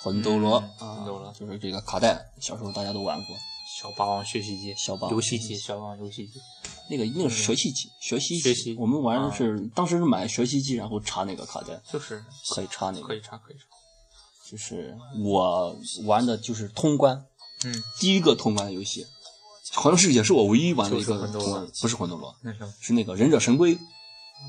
[0.02, 3.36] 魂斗罗、嗯啊，魂斗罗就是这个卡带，小时候大家都玩过。
[3.80, 6.40] 小霸王学习机，小霸王游戏机小霸王游戏机，
[6.90, 13.06] 那个那个是学习机，学习学习我们玩的是、当时是买学习机，然后插那个卡带，就是可以插那个。
[13.06, 13.64] 可以插，可以插。
[14.50, 14.94] 就是
[15.24, 17.24] 我玩的就是通关，
[17.64, 19.06] 嗯，第一个通关的游戏，
[19.72, 22.34] 好像是也是我唯一玩的一个不是魂斗罗，
[22.80, 23.74] 是那个忍者神龟，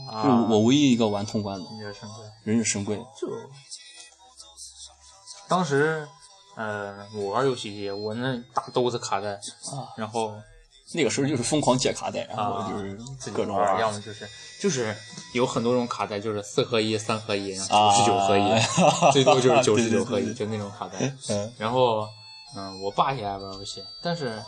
[0.09, 0.24] 啊。
[0.24, 1.66] 是我唯一一个玩通关的。
[1.80, 2.97] 忍者神龟，忍者神龟。
[2.97, 3.28] 就。
[5.47, 6.07] 当时，
[6.55, 10.34] 呃，我玩游戏机，我那大兜子卡带啊，然后。
[10.95, 14.30] 那个时候就是疯狂借卡带，然后啊就是各种玩，要么就是
[14.61, 14.95] 就是
[15.34, 20.99] 有很多种卡带，就是四合一、三合一，然后啊九十九合一，最多就是九十九合一， 就那种卡带。
[21.30, 21.51] 嗯。
[21.57, 22.07] 然后，
[22.56, 24.41] 嗯，我爸也爱玩游戏，但是，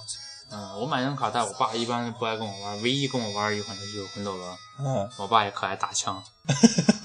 [0.52, 4.58] 嗯，我买那种卡带，我爸一般不爱跟我玩，唯一跟我玩一款游戏就是魂斗罗。
[4.80, 6.16] 嗯，我爸也可爱打枪，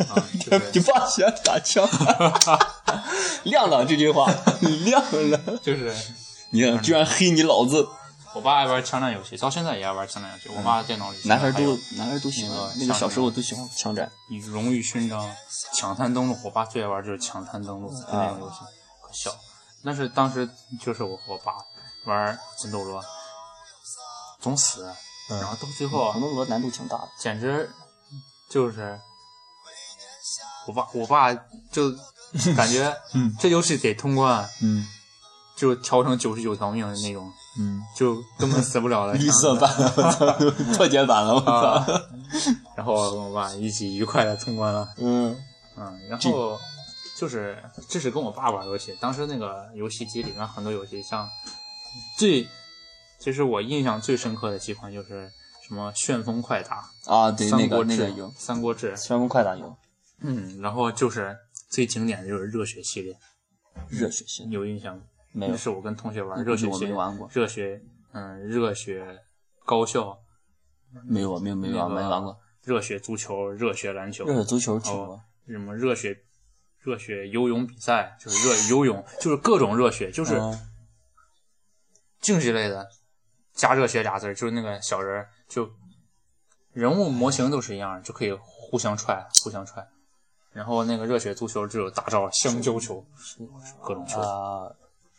[0.08, 1.88] 啊，就是你爸喜欢打枪，
[3.44, 4.26] 亮了这句话，
[4.84, 5.94] 亮了，就是
[6.52, 7.88] 你居然黑你老子，
[8.34, 10.48] 我爸爱玩枪战游戏，到现在也爱玩枪战游戏。
[10.54, 15.30] 我妈电脑里男孩还有都男孩都喜欢那个，小时候都喜欢枪战，以荣誉勋章、
[15.72, 18.56] 抢滩登陆，我爸最爱玩就是抢滩登陆那种游戏，
[19.00, 19.34] 可笑。
[19.84, 20.48] 但是当时
[20.80, 21.52] 就是我和我爸
[22.06, 23.02] 玩魂斗罗，
[24.40, 24.84] 总死，
[25.28, 27.70] 然后到最后魂斗罗难度挺大的，简直
[28.48, 28.98] 就是
[30.66, 31.32] 我爸，我爸
[31.70, 31.90] 就
[32.56, 32.94] 感觉
[33.38, 34.86] 这游戏得通关，嗯
[35.56, 39.12] 就调成九十九条命的那种，嗯，就根本死不了了。
[39.20, 40.32] 绿色版，我操，
[40.74, 41.92] 破解版了，我啊操，
[42.76, 44.88] 然后我跟我爸一起愉快的通关了。
[44.96, 45.36] 嗯
[45.76, 46.58] 嗯，然后
[47.20, 51.28] 就是这是跟我爸玩游戏，当时那个游戏机里面很多游戏，像
[52.16, 52.48] 最
[53.18, 55.30] 其实我印象最深刻的几款就是
[55.68, 59.76] 什么旋风快打、啊，对，那三国志、个那个有，三国志，旋风快打有，
[60.22, 61.36] 嗯，然后就是
[61.68, 63.14] 最经典的就是热血系列，
[63.90, 65.02] 热血系列有印象吗？
[65.32, 67.28] 没有那，是我跟同学玩热血系列，没玩过。
[67.34, 69.04] 热血，嗯，热血
[69.66, 70.18] 高校，
[71.06, 75.20] 没有没有没有那个没玩过，热血足球、热血篮球，热血足球听哦过，
[75.52, 76.16] 什么热血
[76.80, 80.58] 热血游泳比赛，就是热游泳，就是各种热血，就是嗯
[82.20, 82.88] 竞技类的，
[83.54, 85.70] 加热血俩字儿，就是那个小人儿，就
[86.72, 89.86] 人物模型都是一样，就可以互相踹，互相踹。
[90.52, 93.04] 然后那个热血足球就有大招香蕉球，
[93.82, 94.70] 各种球啊，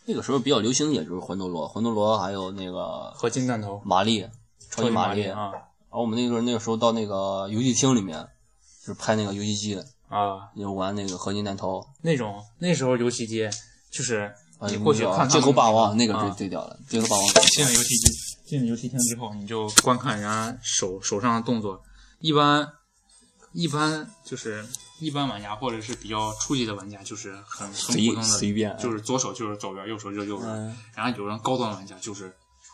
[0.06, 4.28] 那个时候比较流行的也就是魂斗罗，魂斗罗还有那个合金弹头，玛丽，
[4.70, 5.28] 超级玛丽。
[5.28, 5.52] 啊
[5.92, 8.26] 然后我们那个时候那个时候到那个游戏厅里面，
[8.80, 9.78] 就是拍那个游戏机，
[10.12, 11.84] 啊，有玩那个合金弹头。
[12.02, 13.50] 那种那时候游戏机
[13.90, 17.28] 就是啊你过去看街头霸王那个啊最最屌了，街头霸王。
[17.28, 18.08] 进了游戏机，
[18.46, 21.82] 进了游戏厅之后，你就观看人家手手上的动作。
[22.20, 22.68] 一般
[23.54, 24.64] 一般就是
[25.00, 30.48] 一般玩家或者是比较初级的玩家，就是很很普通的，随便就是左手就是左边，右手就是右边。
[30.50, 32.34] 嗯然后有人高端玩家就是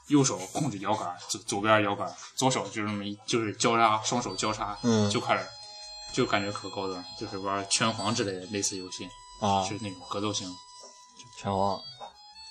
[0.10, 5.44] 右手控制摇杆，左左边摇杆，左手就是那么一就是交叉，双手交叉，嗯就开始
[6.18, 9.08] 就感觉可高端，就是玩拳皇之类的类似游戏，
[9.40, 10.52] 啊，就是那种格斗型。
[11.38, 11.80] 拳皇。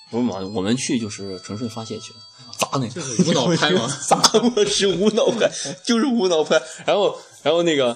[0.09, 2.13] 不是嘛，我们去就是纯粹发泄去，
[2.57, 4.17] 砸那个就是无脑拍嘛 砸
[4.55, 5.51] 我是无脑拍，
[5.85, 6.63] 就是无脑拍。
[6.85, 7.89] 然后，然后那个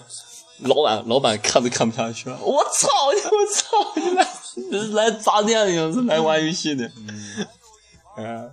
[0.59, 6.91] 老板，老板看都看不下去了，我操你，我操你来来砸店里是来玩游戏的。
[8.19, 8.53] 嗯，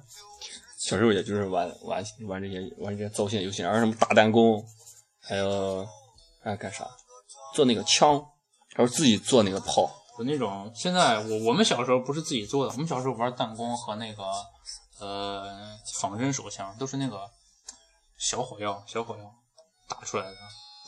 [0.77, 4.63] 小时候也就是玩玩玩这些玩这些造线游戏，然后什么打弹弓，
[5.19, 5.83] 还有
[6.43, 6.87] 还干啥？
[7.53, 8.23] 做那个枪，
[8.75, 9.89] 还有自己做那个炮。
[10.19, 14.23] 有那种现在我我们小时候不是自己做的，我们小时候玩弹弓和那个
[14.99, 17.29] 呃仿真手枪都是那个
[18.17, 19.23] 小火药小火药
[19.87, 20.35] 打出来的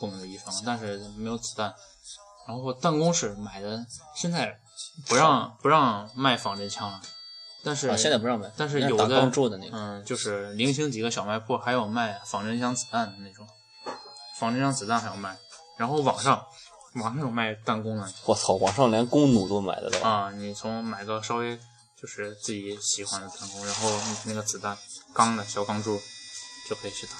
[0.00, 1.74] 攻的一方，但是没有子弹。
[2.48, 3.86] 然后弹弓是买的，
[4.16, 4.58] 现在
[5.06, 7.00] 不让不让卖仿真枪了，
[7.62, 13.46] 但是、啊，现在不让卖，但是有的钢铸的那个，嗯，就是零星几个小卖铺还有卖仿真枪子弹的那种，
[14.38, 15.38] 仿真枪子弹还有卖，
[15.80, 16.44] 然后网上
[16.96, 20.06] 网上有卖弹弓的，我操，网上连弓弩都买得到。
[20.06, 21.56] 啊，你从买个稍微
[21.98, 23.88] 就是自己喜欢的弹弓，然后
[24.26, 24.76] 那个子弹
[25.14, 25.98] 钢的小钢珠
[26.68, 27.12] 就可以去打。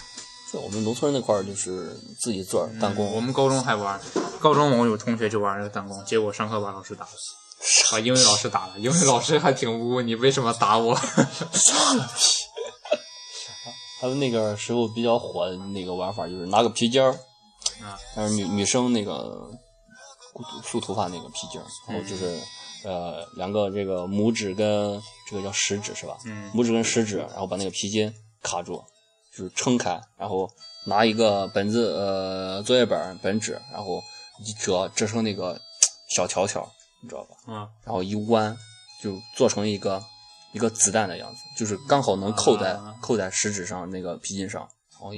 [0.52, 3.98] 在我们农村那块儿，就是自己做弹弓，嗯我们高中还玩，
[4.40, 7.10] 高中我有同学就玩那个弹弓，结果上课把老师打了，
[7.92, 10.94] 把英语老师打了，英语老师还挺无辜，你为什么打我？
[14.02, 17.16] 还有 那个时候比较火的那个玩法，就是拿个皮筋儿，
[17.82, 19.50] 啊，然后女女生那个
[20.64, 22.40] 梳头发那个皮筋儿，然后就是、
[22.84, 26.16] 呃两个这个拇指跟这个叫食指是吧？
[26.24, 28.12] 嗯拇指跟食指，然后把那个皮筋
[28.42, 28.82] 卡住，
[29.36, 30.50] 就是撑开，然后
[30.86, 34.00] 拿一个本子呃作业本本纸，然后
[34.44, 35.60] 一折折成那个
[36.14, 36.66] 小条条，
[37.02, 37.52] 你知道吧？
[37.52, 38.56] 啊，然后一弯，
[39.02, 40.02] 就做成一个
[40.52, 44.62] 一个子弹的样子，就是刚好能扣在、啊扣在食指上那个皮筋上，
[44.92, 45.12] 然后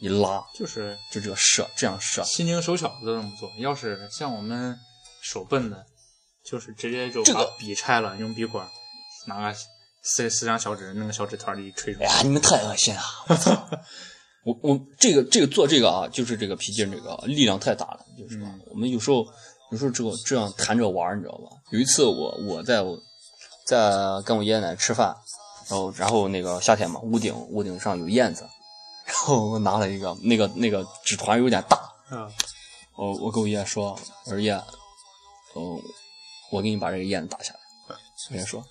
[0.00, 3.50] 一一拉，就是就这个射，这样射，心灵手巧的都这么做。
[3.58, 4.76] 要是像我们
[5.22, 5.84] 手笨的，
[6.44, 8.66] 就是直接就把这个笔拆了，用笔管
[9.26, 9.58] 拿个
[10.02, 12.06] 四四张小纸，那个小纸团里吹出来。
[12.06, 13.00] 哎呀，你们太恶心了！
[13.28, 13.68] 我操！
[14.44, 18.40] 我我这个这个做这个啊，就是这个皮筋这个力量太大了，就是
[18.70, 19.26] 我们有时候
[19.72, 21.50] 有时候这个这样弹着玩儿，你知道吧？
[21.72, 22.96] 有一次我我在我
[23.66, 23.90] 在
[24.24, 25.12] 跟我爷爷奶奶吃饭，
[25.68, 28.46] 然后然后那个夏天嘛，屋顶屋顶上有燕子，
[29.06, 31.76] 然后我拿了一个那个那个纸团有点大，
[32.10, 32.28] 啊，
[32.96, 34.52] 我我跟我爷爷说，我说爷，
[35.54, 35.80] 嗯，
[36.50, 37.60] 我给你把这个燕子打下来。
[38.30, 38.64] 我爷说，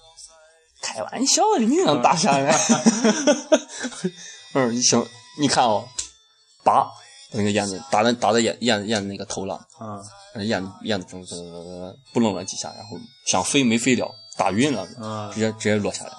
[0.82, 2.54] 开玩笑的，你能打下来？
[4.54, 5.08] 嗯，行，
[5.40, 5.88] 你看哦，
[6.64, 6.92] 拔
[7.32, 10.02] 那个燕子打在打在燕燕子燕子那个头了，啊，
[10.42, 16.12] 燕子燕子噔噔噔噔不愣了几下，然后想飞没飞了，打晕了，啊直接直接落下来，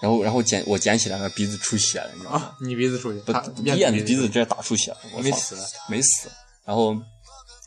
[0.00, 2.38] 然后然后捡我捡起来，鼻子出血了，你知道吗？
[2.38, 2.56] 啊！
[2.60, 5.56] 你鼻子出血，不他，燕子鼻子直接打出血了，我操没死，
[5.88, 6.30] 没死。
[6.64, 6.94] 然后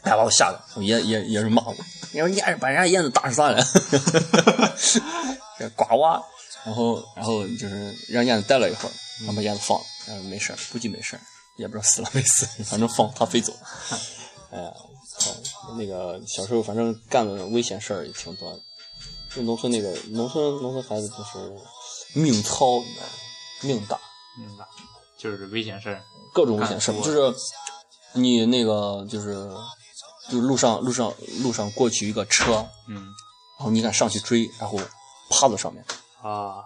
[0.03, 1.75] 还把我吓的，我爷爷爷是骂我，
[2.11, 3.63] 你说燕把人家燕子打啥了？
[5.59, 6.23] 这呱呱。
[6.63, 11.21] 然后然后就是让燕子待了一会儿，然后把燕子放了，然后没事儿，估计没事儿，
[11.57, 13.51] 也不知道死了没死，反正放它飞走。
[14.53, 14.71] 哎呀，
[15.17, 15.31] 操！
[15.77, 18.59] 那个小时候反正干的危险事儿也挺多的。
[19.33, 21.51] 就农村那个农村农村孩子就是
[22.13, 24.01] 命糙，你知道吗？
[24.37, 24.67] 命大。
[25.17, 26.01] 就是危险事儿。
[26.33, 27.33] 各种危险事儿，就是
[28.13, 29.33] 你那个就是
[30.29, 32.95] 就是路上路上路上过去一个车，嗯
[33.59, 34.79] 然后你敢上去追，然后
[35.29, 35.85] 趴在上面，
[36.23, 36.63] 啊，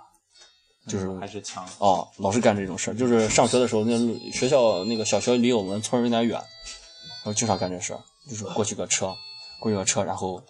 [0.88, 1.66] 就是嗯还是强。
[1.80, 2.94] 啊，老是干这种事儿。
[2.94, 9.14] 就是上学的时候，那路学校那个小学离我们村儿有点远，然后经常干这事儿，就是过去个车，
[9.60, 10.42] 过去个车，然后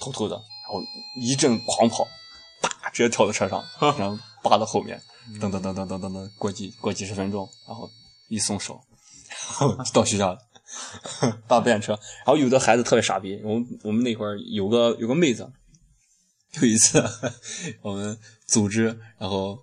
[0.00, 0.80] 偷偷的，然后
[1.20, 2.04] 一阵狂跑，
[2.60, 3.62] 啪，直接跳到车上，
[3.96, 5.00] 然后扒到后面，
[5.40, 7.88] 噔噔噔噔噔噔噔，过几过几十分钟，然后
[8.28, 8.80] 一松手，
[9.28, 10.38] 然后 就到学校了。
[11.46, 11.92] 搭便车。
[11.92, 15.50] 然后有的孩子特别傻逼，我们我们那会儿有个有个妹子，
[16.60, 17.02] 有一次
[17.82, 19.62] 我们组织，然后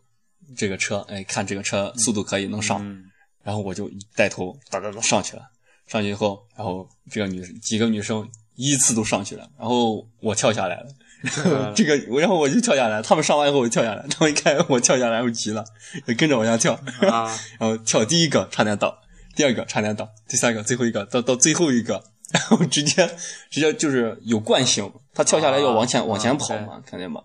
[0.55, 3.05] 这个车，哎，看这个车速度可以能上，嗯
[3.41, 5.49] 然后我就带头哒哒哒上去了。
[5.87, 10.87] 上去以后，然后这个女几个女生依次都上去了，然后我跳下来了。
[11.75, 15.63] 这个，然后我就跳下来，他们上完以后我就跳下来，他们一看我跳下来，我急了，
[16.05, 16.73] 也跟着往下跳，
[17.09, 17.25] 啊，
[17.59, 18.97] 然后跳第一个差点倒，
[19.35, 22.01] 第二个差点倒，第三个最后一个到到最后一个，
[22.31, 23.09] 然后直接
[23.49, 27.21] 直接就是有惯性，他跳下来要往前、啊往前跑嘛，看见吗？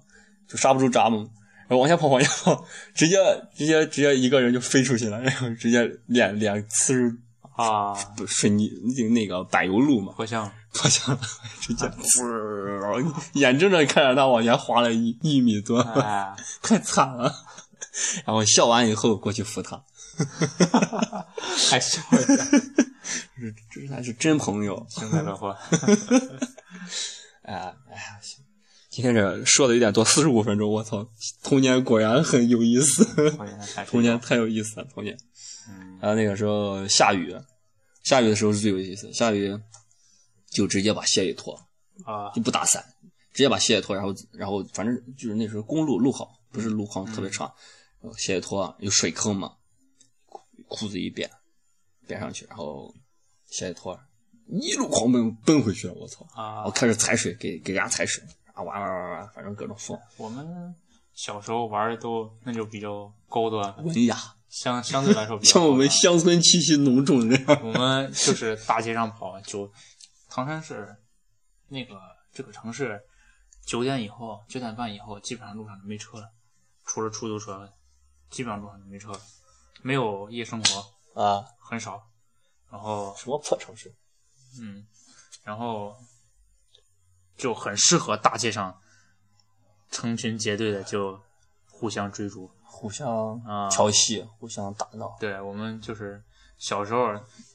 [0.49, 1.19] 就刹不住闸嘛，
[1.69, 3.17] 然后往前跑往下跑，直接
[3.57, 7.13] 直接直接一个人就飞出去了，然后直接脸脸呲入
[7.57, 7.95] 啊，
[8.27, 10.51] 水泥那那个柏油路嘛，好像。
[10.77, 11.17] 好像。
[11.61, 17.33] 直接噗，眼睁睁看着他往前滑了一一米多，哎， 太惨了。
[18.25, 19.81] 然后笑完以后过去扶他，
[21.71, 22.45] 还笑一下，
[23.71, 24.85] 这才是真朋友。
[24.91, 25.57] 幸灾乐祸。
[27.43, 28.41] 哎呀哎呀，行，
[28.91, 31.07] 今天这说的有点多，四十五分钟，我操，
[31.45, 33.07] 童年果然很有意思，
[33.87, 35.17] 童年太有意思了，童年。
[35.69, 37.35] 嗯然后那个时候下雨，
[38.03, 39.59] 下雨的时候是最有意思，下雨
[40.51, 41.55] 就直接把鞋一脱，
[42.05, 42.85] 啊就不打伞，
[43.33, 47.53] 直接把鞋一脱，然后然后反正就是那时候公路路好，不是路况特别差，
[48.19, 49.55] 鞋一脱有水坑嘛，
[50.27, 51.31] 裤裤子一扁，
[52.07, 52.95] 扁上去，然后
[53.47, 53.99] 鞋一脱，
[54.49, 56.27] 一路狂奔奔回去了，我操！
[56.35, 56.71] 啊我！
[56.71, 60.75] 开始踩水，给给人家踩水啊，玩玩玩玩，反正各种疯，我们
[61.15, 64.17] 小时候玩的都那就比较高端，文雅，
[64.55, 67.61] 相相对来说比较像我们乡村气息浓重这样。
[67.61, 69.69] 我们就是大街上跑，就
[70.29, 70.97] 唐山市
[71.67, 71.97] 那个
[72.33, 73.03] 这个城市，
[73.67, 76.31] 九点以后，九点半以后，基本上路上就没车了，
[76.85, 77.69] 除了出租车，
[78.31, 79.21] 基本上路上就没车了，
[79.83, 82.09] 没有夜生活，啊，很少。
[82.71, 83.93] 然后，什么破城市？
[84.61, 84.87] 嗯，
[85.43, 85.97] 然后
[87.37, 88.81] 就很适合大街上
[89.91, 91.21] 成群结队的就
[91.69, 92.49] 互相追逐。
[92.75, 95.17] 互相啊调戏，互相打闹。
[95.21, 96.21] 对我们就是
[96.59, 97.09] 小时候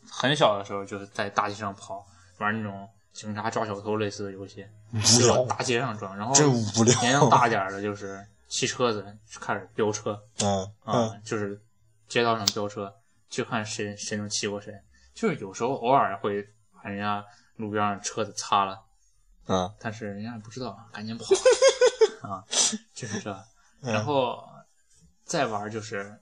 [0.09, 2.05] 很小的时候，就是在大街上跑，
[2.37, 6.17] 玩那种警察抓小偷类似的游戏，无聊大街上转。
[6.17, 9.05] 然后真无聊年龄大点儿的，就是骑车子
[9.39, 11.61] 开始飙车嗯啊，就是
[12.07, 12.91] 街道上飙车，
[13.29, 14.73] 就看谁谁能骑过谁。
[15.13, 16.41] 就是有时候偶尔会
[16.81, 17.23] 把人家
[17.57, 18.81] 路边上车子擦了，
[19.47, 21.25] 嗯但是人家也不知道，赶紧跑
[22.27, 22.43] 啊，
[22.93, 23.31] 就是这。
[23.81, 24.43] 嗯然后
[25.29, 26.19] 再玩就是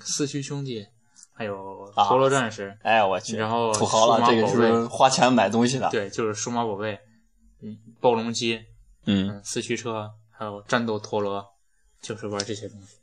[0.00, 0.84] 四驱兄弟，
[1.32, 6.98] 还有啊陀螺战士，哎，我去，然后土豪了，这个就宝贝是花钱买东西的。，对，就是数码宝贝，
[7.62, 8.60] 嗯，暴龙机，
[9.06, 11.46] 嗯，嗯，四驱车，还有战斗陀螺，
[12.02, 12.96] 就是玩这些东西。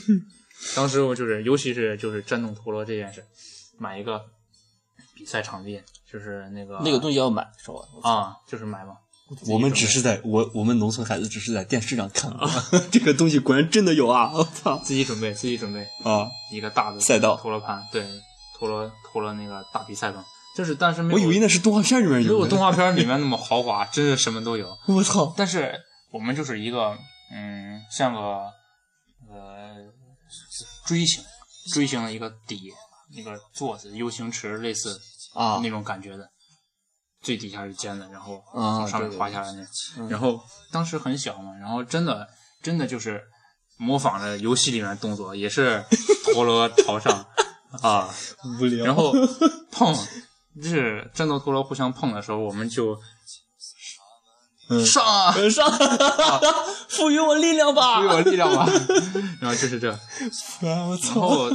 [0.74, 3.22] 当时我就是，尤其是就是战斗陀螺这件事，
[3.76, 4.24] 买一个
[5.14, 8.10] 比赛场地，就是那个那个东西要买是吧？
[8.10, 8.96] 啊，就是买嘛。
[9.48, 12.48] 我们只是在我我们农村孩子只是在电视上看啊，
[12.92, 14.30] 这个东西果然真的有啊！
[14.34, 16.28] 我操自己准备，自己准备啊！
[16.52, 18.06] 一个大的赛道陀螺盘，对，
[18.58, 24.68] 陀螺陀螺那个大比赛嘛，就是但是没有我以为那是动画片里面有没有动画片里面那么豪华，真是什么都有。
[24.86, 25.32] 我操！
[25.36, 25.74] 但是
[26.12, 26.96] 我们就是一个，
[27.32, 28.20] 嗯，像个
[29.30, 29.74] 呃
[30.86, 31.24] 锥形
[31.72, 32.70] 锥形的一个底，
[33.16, 35.00] 那个座子，U 型池类似
[35.32, 36.28] 啊那种感觉的，
[37.24, 39.62] 最底下是尖的，然后啊从上面滑下来那。
[39.98, 40.38] 嗯然后
[40.70, 42.28] 当时很小嘛，然后真的
[42.62, 43.20] 真的就是
[43.78, 45.82] 模仿着游戏里面的动作，也是
[46.32, 47.26] 陀螺朝上
[47.82, 48.08] 啊，
[48.60, 48.84] 无聊。
[48.84, 49.12] 然后
[49.72, 49.92] 碰，
[50.62, 52.96] 就是战斗陀螺互相碰的时候，我们就
[54.70, 55.70] 嗯上啊，上，
[56.88, 58.00] 赋予我力量吧！
[58.00, 58.66] 赋予我力量吧。
[59.40, 59.88] 然后就是这，
[60.60, 61.20] 然操！
[61.20, 61.50] 后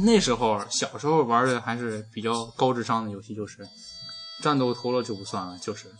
[0.00, 3.66] 那时候小时候玩的还是比较高智商的游戏，就是
[4.42, 5.94] 战斗陀螺就不算了，就是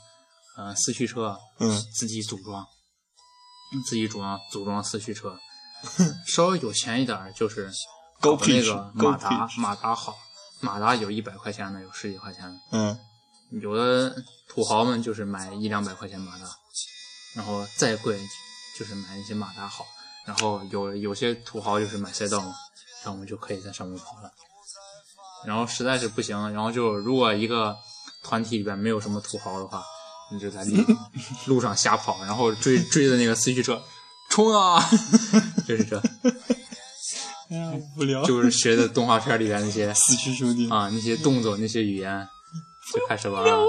[0.57, 2.66] 呃四驱车，嗯，自己组装，
[3.86, 5.39] 自己组装组装四驱车。
[6.26, 7.70] 稍微有钱一点儿就是
[8.20, 10.16] 高搞那个马达马达好，
[10.61, 12.59] 马达有一百块钱的，有十几块钱的。
[12.72, 12.99] 嗯
[13.62, 14.14] 有的
[14.47, 16.45] 土豪们就是买一两百块钱马达，
[17.34, 18.20] 然后再贵
[18.78, 19.86] 就是买一些马达好，
[20.26, 22.55] 然后有有些土豪就是买赛道嘛，
[23.03, 24.30] 然后我们就可以在上面跑了。
[25.47, 27.74] 然后实在是不行，然后就如果一个
[28.29, 29.83] 团体里边没有什么土豪的话，
[30.31, 30.76] 你就在路
[31.47, 33.83] 路上瞎跑，然后追追的那个四驱车
[34.29, 34.79] 冲啊，
[35.66, 35.99] 就是这，
[37.49, 38.22] 哎呀，无聊。
[38.24, 42.29] 就是学的动画片里边那些四驱兄弟，啊，那些动作、那些语言，
[42.93, 43.66] 就开始玩了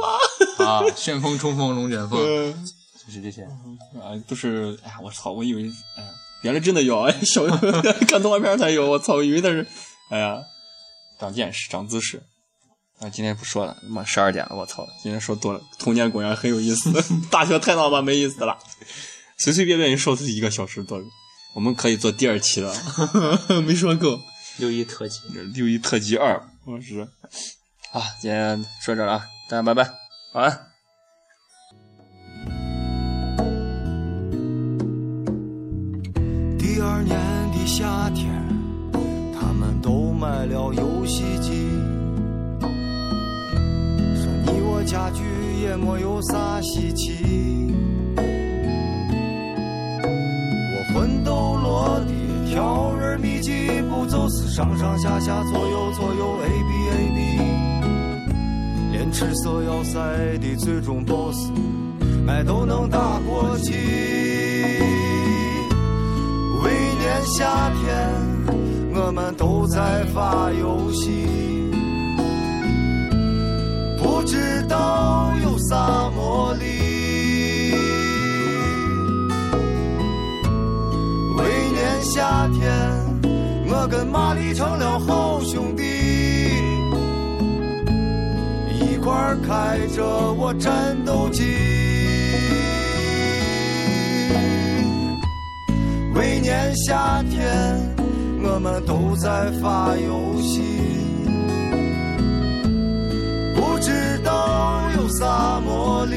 [0.66, 0.84] 啊！
[0.98, 2.68] 旋风、冲锋、龙卷风，嗯
[3.08, 3.44] 就是这些。
[3.44, 5.32] 啊，都是哎呀，我操！
[5.32, 5.64] 我以为
[5.98, 6.10] 哎呀，
[6.42, 7.46] 原来真的有哎，小
[8.10, 9.16] 看动画片才有，我操！
[9.16, 9.66] 我以为那是
[10.10, 10.38] 哎呀，
[11.18, 12.22] 长见识、长姿势。
[13.00, 14.86] 啊，今天不说了，妈十二点了，我操！
[15.02, 16.92] 今天说多了，童年果然很有意思，
[17.32, 18.58] 大学太他妈没意思了，
[19.38, 21.02] 随随便便就说出一个小时多，
[21.54, 22.74] 我们可以做第二期了，
[23.66, 24.20] 没说够。
[24.58, 25.22] 六一特辑，
[25.54, 27.00] 六一特辑二，我是
[27.94, 29.90] 啊，今天说这了啊，大家拜拜，
[30.34, 30.66] 晚安。
[36.58, 37.18] 第二年
[37.54, 38.28] 的夏天，
[39.40, 41.79] 他们都买了游戏机。
[44.90, 45.22] 家具
[45.62, 47.76] 也没有啥稀奇。
[50.74, 52.08] 我魂斗罗的
[52.50, 57.20] 跳人秘籍，步骤是上上下下左右左右 A B A B。
[58.92, 60.00] 连赤色要塞
[60.40, 61.52] 的最终 BOSS，
[62.28, 63.72] 俺都能打过去。
[66.64, 68.10] 每年夏天，
[68.96, 71.69] 我们都在发游戏，
[74.80, 77.74] 知道有啥魔力。
[81.36, 82.72] 为年夏天，
[83.68, 85.84] 我跟玛丽成了好兄弟，
[88.72, 90.02] 一块儿开着
[90.32, 91.44] 我战斗机。
[96.16, 97.46] 每年夏天，
[98.42, 100.62] 我们都在发游戏，
[105.20, 106.16] 萨摩里，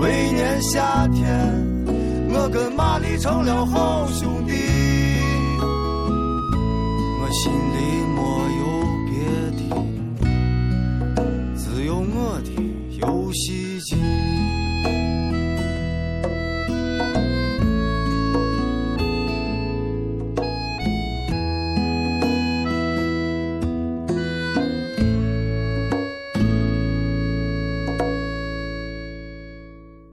[0.00, 0.32] 为。
[0.32, 1.28] 年夏天，
[2.32, 4.41] 我跟玛丽成了好兄弟，